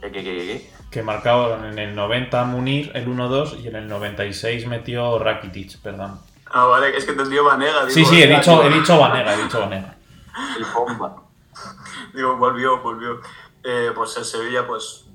[0.00, 0.70] ¿Qué, qué, qué, qué?
[0.90, 6.20] Que marcaron en el 90 Munir el 1-2 y en el 96 metió Rakitic, perdón.
[6.46, 7.88] Ah, vale, es que te entendió Vanega.
[7.88, 8.70] Sí, digo, sí, he "Venga, dicho, tío".
[8.70, 9.96] he dicho Vanega, he dicho Vanega.
[10.58, 11.16] El bomba.
[12.12, 13.20] Digo, volvió, volvió.
[13.64, 15.06] Eh, pues el Sevilla, pues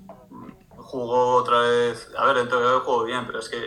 [0.76, 2.10] jugó otra vez.
[2.18, 3.58] A ver, dentro de todo jugó bien, pero es que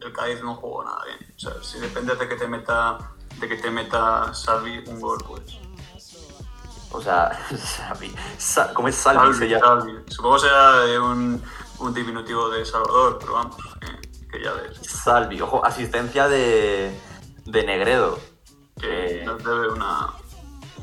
[0.00, 1.32] el Cádiz no jugó nada bien.
[1.36, 2.98] O sea, si depende de que te meta,
[3.40, 5.42] de que te meta Salvi un gol, pues.
[6.90, 8.14] O sea, Salvi.
[8.38, 9.34] Sa- ¿Cómo es Salvi?
[9.34, 9.80] Se llama?
[9.82, 9.92] Salvi.
[10.08, 11.42] Supongo de un,
[11.80, 14.78] un diminutivo de Salvador, pero vamos, que, que ya ves.
[14.82, 15.40] Salvi.
[15.40, 16.98] Ojo, asistencia de,
[17.44, 18.18] de Negredo.
[18.80, 20.08] Que Eh, nos debe una,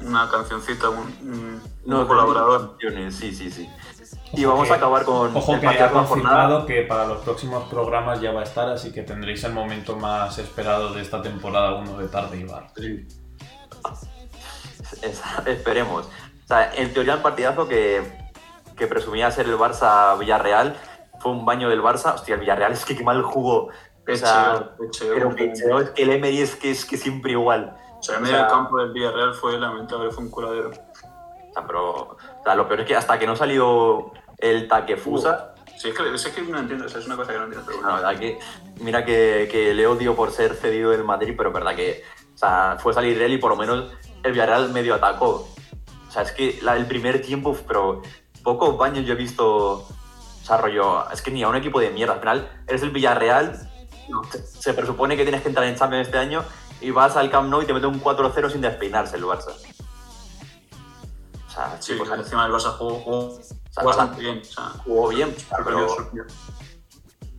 [0.01, 2.77] una cancioncita, un, un, no, colaborador.
[3.11, 3.69] Sí, sí, sí.
[4.33, 7.19] Y vamos que- a acabar con Ojo el que partido ha confirmado que para los
[7.19, 11.21] próximos programas ya va a estar, así que tendréis el momento más esperado de esta
[11.21, 12.67] temporada 1 de Tarde y Bar.
[15.01, 16.05] Es- esperemos.
[16.05, 18.03] O sea, en teoría el partidazo que,
[18.77, 20.75] que presumía ser el Barça-Villarreal
[21.19, 22.15] fue un baño del Barça.
[22.15, 23.67] Hostia, el Villarreal es que qué mal jugó.
[23.67, 27.31] O sea, Pecheo, pecheo, pero pecheo, es que el Emery es que, es que siempre
[27.31, 27.75] igual.
[27.99, 30.69] O sea, en O medio sea- del campo del Villarreal fue lamentable, fue un curadero.
[30.69, 35.89] O sea, pero sea, lo peor es que hasta que no salió el Takefusa, Sí,
[35.89, 37.65] es que, es que no entiendo, o sea, es una cosa que no entiendo.
[37.67, 38.07] Pero la bueno.
[38.07, 38.39] verdad que,
[38.79, 42.01] mira que, que le odio por ser cedido del Madrid, pero verdad que
[42.33, 43.91] o sea, fue salir él y por lo menos
[44.23, 45.47] el Villarreal medio atacó.
[46.07, 48.01] O sea, es que la, el primer tiempo, pero
[48.43, 49.87] pocos baños yo he visto
[50.39, 51.09] desarrollo.
[51.11, 52.13] Es que ni a un equipo de mierda.
[52.13, 53.69] Al final, eres el Villarreal,
[54.31, 56.43] se, se presupone que tienes que entrar en Champions este año
[56.81, 59.53] y vas al Camp Nou y te mete un 4-0 sin despeinarse el Barça.
[61.55, 63.39] Sea, Sí, pues, pues encima el Barça jugó, jugó
[63.71, 64.39] sea, bastante bien.
[64.41, 65.33] O sea, jugó bien,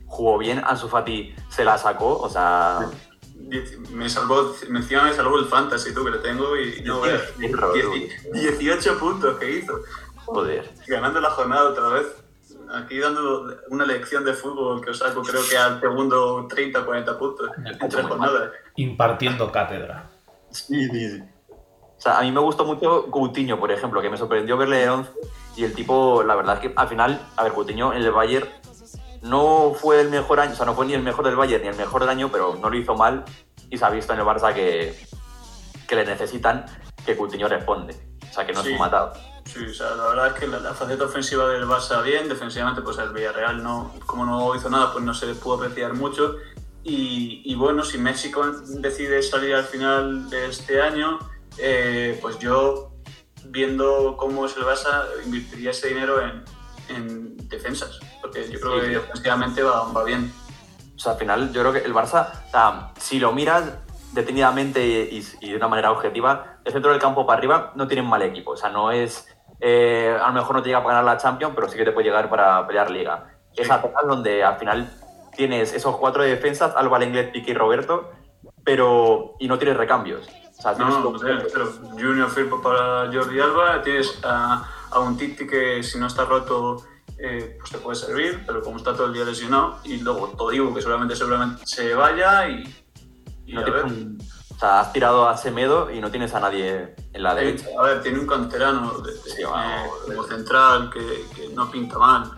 [0.06, 0.62] jugó bien.
[0.64, 2.88] Ansu Fati se la sacó, o sea.
[3.90, 8.32] Me salvó, me encima me salvó el fantasy, tú, que le tengo y no Dieci-
[8.32, 9.78] 18 puntos que hizo,
[10.24, 10.68] Joder.
[10.88, 12.06] ganando la jornada otra vez.
[12.74, 17.18] Aquí dando una lección de fútbol que os saco, creo que al segundo 30 40
[17.18, 18.50] puntos en tres jornadas.
[18.74, 20.10] Impartiendo cátedra.
[20.50, 21.22] Sí, sí, sí.
[21.96, 24.90] O sea, a mí me gustó mucho Coutinho, por ejemplo, que me sorprendió verle de
[24.90, 25.10] 11
[25.56, 28.48] y el tipo, la verdad es que al final, a ver, Coutinho en el Bayern
[29.22, 31.68] no fue el mejor año, o sea, no fue ni el mejor del Bayern ni
[31.70, 33.24] el mejor del año, pero no lo hizo mal
[33.70, 34.94] y se ha visto en el Barça que,
[35.88, 36.66] que le necesitan,
[37.04, 37.96] que Coutinho responde.
[38.30, 38.68] O sea, que no Sí.
[38.68, 39.12] es un matado.
[39.46, 42.82] Sí, o sea, la verdad es que la, la faceta ofensiva del Barça bien, defensivamente
[42.82, 46.36] pues el Villarreal no, como no hizo nada, pues no se pudo apreciar mucho.
[46.84, 51.18] Y, y bueno, si México decide salir al final de este año,
[51.58, 52.92] eh, pues yo,
[53.46, 56.44] viendo cómo es el Barça, invertiría ese dinero en,
[56.88, 58.90] en defensas, porque yo creo Sí.
[58.90, 60.32] que ofensivamente va, va bien.
[60.94, 63.64] O sea, al final yo creo que el Barça, o sea, si lo miras
[64.12, 68.02] detenidamente y, y de una manera objetiva, el centro del campo para arriba no tiene
[68.02, 68.52] un mal equipo.
[68.52, 69.28] O sea, no es,
[69.60, 71.92] eh, a lo mejor no te llega para ganar la Champions, pero sí que te
[71.92, 73.38] puede llegar para pelear Liga.
[73.54, 73.72] Es Sí.
[73.72, 74.90] atrás donde al final
[75.36, 78.10] tienes esos cuatro defensas, Alba, Lenglet, Piqué y Roberto,
[78.64, 80.26] pero y no tienes recambios.
[80.58, 81.12] O sea, tienes No,
[81.52, 86.24] pero Junior Firpo para Jordi Alba, tienes a, a un Titi que si no está
[86.24, 86.82] roto
[87.18, 90.74] eh, pues te puede servir, pero como está todo el día lesionado, y luego Todibo
[90.74, 92.84] que seguramente, seguramente se vaya y,
[93.46, 93.92] y no a tienes ver.
[93.92, 94.18] un-
[94.54, 97.66] o sea, has tirado a Semedo y no tienes a nadie en la derecha.
[97.78, 101.98] A ver, tiene un canterano de, de- Sí, vamos, como central que, que no pinta
[101.98, 102.30] mal,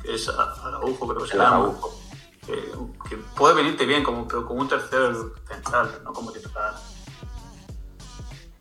[0.00, 1.56] que es A- Araujo, creo que se llama.
[1.56, 2.00] Araujo.
[2.46, 2.70] Que,
[3.08, 5.12] que puede venirte bien, como, pero como un tercer
[5.48, 6.74] central, no como titular.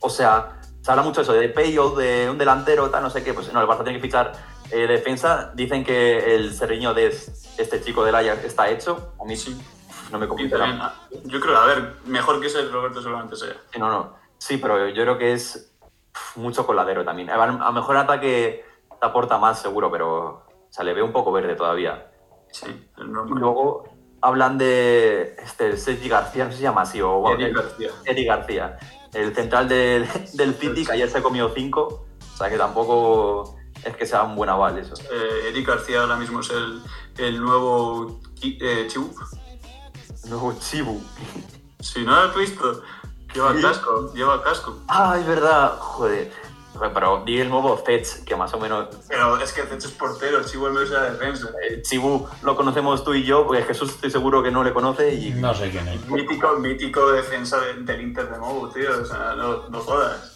[0.06, 3.24] O sea, se habla mucho de eso, de payout, de un delantero, tal, no sé
[3.24, 3.34] qué.
[3.34, 4.34] Pues no, el Barça tiene que fichar
[4.72, 5.52] eh, defensa.
[5.56, 9.14] Dicen que el Serriño de este chico del Ajax está hecho.
[9.20, 9.60] A mí sí,
[10.12, 10.56] no me convence.
[10.62, 10.94] Ah,
[11.24, 13.54] Yo creo, a ver, mejor que ese Roberto seguramente sea.
[13.74, 14.16] Sí, no, no.
[14.38, 15.74] Sí, pero yo creo que es
[16.36, 17.30] mucho coladero también.
[17.32, 18.64] A lo mejor ataque
[19.00, 22.12] te aporta más, seguro, pero o sea, le veo un poco verde todavía.
[22.52, 23.40] Sí, Y normal.
[23.40, 23.90] luego
[24.22, 27.90] hablan de este, Sergi García, no sé si se llama así, o Eric García.
[28.06, 28.78] Eric García,
[29.16, 32.06] el central del, del City, que ayer se comió cinco.
[32.34, 34.94] O sea, que tampoco es que sea un buen aval eso.
[35.12, 36.82] Eh, Eric García ahora mismo es el,
[37.18, 39.10] el nuevo eh, Chibu.
[40.28, 41.02] Nuevo Chibu.
[41.80, 42.82] Si no lo has visto,
[43.34, 43.62] lleva Sí.
[43.62, 44.80] casco, lleva casco.
[44.88, 46.32] Ah, es verdad, joder.
[46.94, 48.88] Pero di el nuevo Fetch, que más o menos.
[49.08, 51.50] Pero es que Cecho es portero, el Chibu al menos era defensa.
[51.70, 55.14] eh, Chibu lo conocemos tú y yo, porque Jesús estoy seguro que no le conoce
[55.14, 55.32] y.
[55.32, 56.06] No sé quién es.
[56.08, 58.90] Mítico, mítico defensa de- del Inter de Mobu, tío.
[59.02, 60.36] O sea, no, no jodas.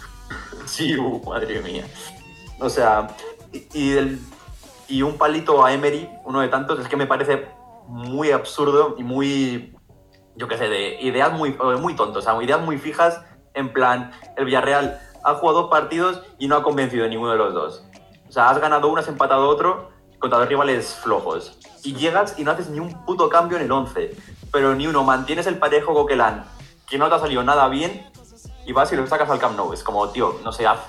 [0.65, 1.85] Chibu, madre mía.
[2.59, 3.07] O sea,
[3.51, 4.19] y, y el-
[4.87, 7.47] y un palito a Emery, uno de tantos, es que me parece
[7.87, 9.75] muy absurdo y muy,
[10.35, 13.21] yo qué sé, de ideas muy, eh, muy tontas, o sea, ideas muy fijas,
[13.53, 17.37] en plan, el Villarreal ha jugado dos partidos y no ha convencido en ninguno de
[17.37, 17.83] los dos.
[18.27, 21.57] O sea, has ganado uno, has empatado otro contra dos rivales flojos.
[21.83, 24.15] Y llegas y no haces ni un puto cambio en el 11.
[24.51, 26.45] Pero ni uno, mantienes el parejo Coquelán,
[26.87, 28.05] que no te ha salido nada bien,
[28.65, 29.71] y vas y lo sacas al Camp Nou.
[29.73, 30.79] Es como, tío, no sé, haz,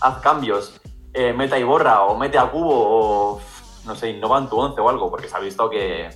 [0.00, 0.80] haz cambios,
[1.12, 2.70] eh, meta y borra, o mete a cubo,
[3.34, 3.40] o
[3.84, 6.08] no sé, innova en tu 11 o algo, porque se ha visto que,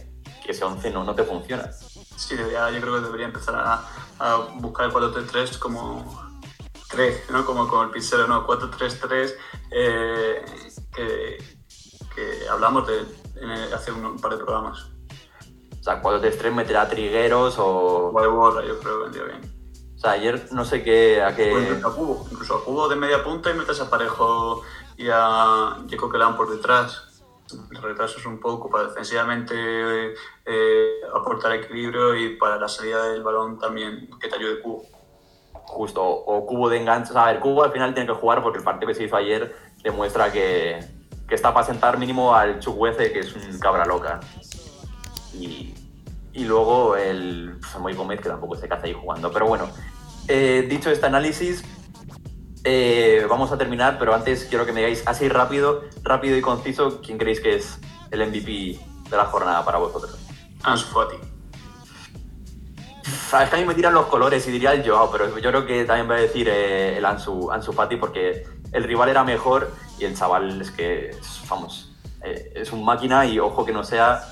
[0.45, 1.71] que ese 11 no, no te funciona.
[2.17, 3.83] Sí, debería- yo creo que debería empezar a,
[4.19, 6.05] a buscar el 4-3-3 como
[6.93, 7.45] 3, ¿no?
[7.45, 8.47] Como con el pincel, ¿no?
[8.47, 9.35] 4-3-3,
[9.71, 10.45] eh,
[10.95, 11.39] que,
[12.15, 13.01] que hablamos de
[13.43, 14.87] en hace un, un par de programas.
[15.81, 18.13] O sea, 4-3-3 meter a trigueros o...
[18.15, 19.41] O de borra, yo creo que vendría bien.
[19.97, 21.23] O sea, ayer no sé qué...
[21.23, 21.51] A O qué...
[21.51, 24.63] incluso a cubo, incluso a cubo de media punta y metes a Parejo
[24.97, 27.09] y a Jaco Quelán por detrás.
[27.83, 29.55] Retrasos un poco para defensivamente
[30.47, 34.87] eh, aportar equilibrio y para la salida del balón también que te ayude cubo.
[35.65, 37.13] Justo, o cubo de enganche.
[37.15, 39.55] A ver, cubo al final tiene que jugar porque el partido que se hizo ayer
[39.83, 40.81] demuestra que,
[41.29, 44.21] que está para sentar mínimo al Chukwueze, que es un cabra loca.
[45.35, 45.75] Y,
[46.33, 49.33] y luego el Moy Gómez, que tampoco se caza ahí jugando.
[49.33, 49.69] Pero bueno,
[50.29, 51.65] eh, dicho este análisis,
[52.65, 57.01] eh, vamos a terminar, pero antes quiero que me digáis así rápido, rápido y conciso,
[57.03, 57.79] quién creéis que es
[58.11, 58.79] el MVP
[59.11, 60.17] de la jornada para vosotros.
[60.63, 61.32] Ansu Fati.
[63.03, 65.67] Sabes que a mí me tiran los colores y diría el Joao, pero yo creo
[65.67, 69.71] que también voy a decir eh, el Ansu, Ansu Fati porque el rival era mejor
[69.99, 71.93] y el chaval es que, es- vamos,
[72.23, 74.23] eh, es un máquina y ojo que no sea...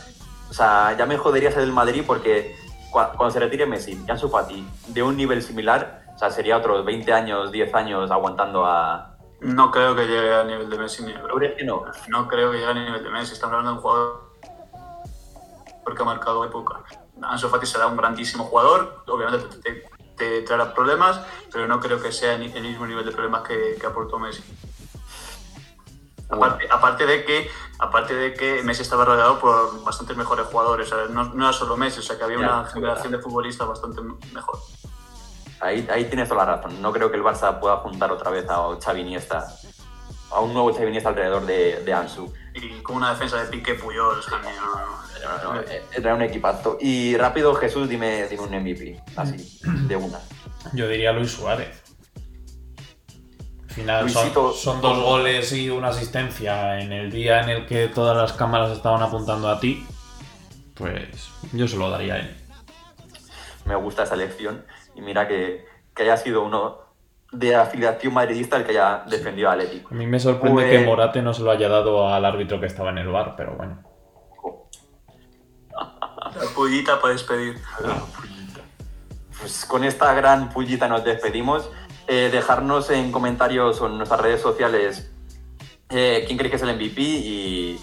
[0.49, 2.57] O sea, ya me jodería ser del Madrid porque
[2.93, 6.57] cua- cuando se retire Messi y Ansu Fati de un nivel similar, o sea, sería
[6.57, 9.17] otros 20 años, 10 años aguantando a...
[9.41, 11.85] No creo que llegue al nivel de Messi ni de ¿Tú crees que no?
[12.09, 13.33] No creo que llegue al nivel de Messi.
[13.33, 14.31] Estamos hablando de un jugador
[15.97, 16.83] que ha marcado época.
[17.23, 19.03] Ansu Fati será un grandísimo jugador.
[19.07, 21.21] Obviamente te, te- te traerá problemas,
[21.53, 24.43] pero no creo que sea el mismo nivel de problemas que, que aportó Messi.
[26.29, 27.51] Aparte, aparte de que
[27.81, 31.53] aparte de que Messi estaba rodeado por bastantes mejores jugadores, o sea, no, no era
[31.53, 34.01] solo Messi, o sea que había Ya, una generación de futbolistas bastante
[34.33, 34.59] mejor.
[35.61, 36.81] Ahí, ahí tienes toda la razón.
[36.81, 39.47] No creo que el Barça pueda juntar otra vez a Xavi Iniesta,
[40.31, 42.33] a un nuevo Xavi Iniesta alrededor de, de Ansu.
[42.55, 45.00] Y con una defensa de Piqué Puyol, o sea, no- No,
[45.43, 46.79] no, eh, Era un equipazo.
[46.81, 49.01] Y rápido, Jesús, dime, dime un MVP.
[49.17, 50.19] Así, de una.
[50.75, 51.83] Yo diría Luis Suárez.
[53.69, 57.67] Al final son, Luisito- son dos goles y una asistencia en el día en el
[57.67, 59.87] que todas las cámaras estaban apuntando a ti.
[60.75, 62.37] Pues yo se lo daría a él.
[63.67, 64.65] Me gusta esa elección.
[64.97, 65.65] Y mira que,
[65.95, 66.79] que haya sido uno
[67.33, 69.91] de afiliación madridista el que haya defendido a Atlético.
[69.93, 72.67] A mí me sorprende Pues- que Morate no se lo haya dado al árbitro que
[72.67, 73.85] estaba en el bar, pero bueno.
[75.81, 77.61] La pullita para despedir.
[79.39, 81.71] Pues con esta gran pullita nos despedimos.
[82.07, 85.11] Eh, dejarnos en comentarios o en nuestras redes sociales
[85.91, 87.81] eh, quién cree que es el MVP y,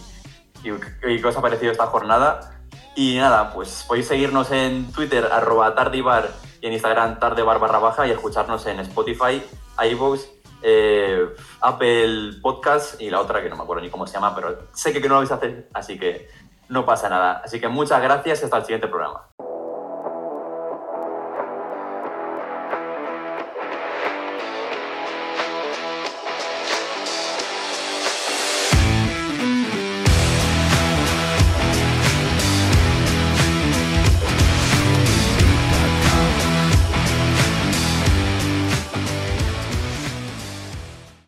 [0.64, 2.62] y, y qué os ha parecido esta jornada.
[2.95, 6.32] Y nada, pues podéis seguirnos en Twitter, arroba tardibar,
[6.62, 9.43] y en Instagram, tardebar barra baja, y escucharnos en Spotify,
[9.91, 10.22] iVoox,
[10.64, 11.28] eh,
[11.62, 14.91] Apple Podcast y la otra que no me acuerdo ni cómo se llama, pero sé
[14.91, 16.28] que no lo vais a hacer, así que
[16.70, 17.41] no pasa nada.
[17.43, 19.28] Así que muchas gracias y hasta el siguiente programa.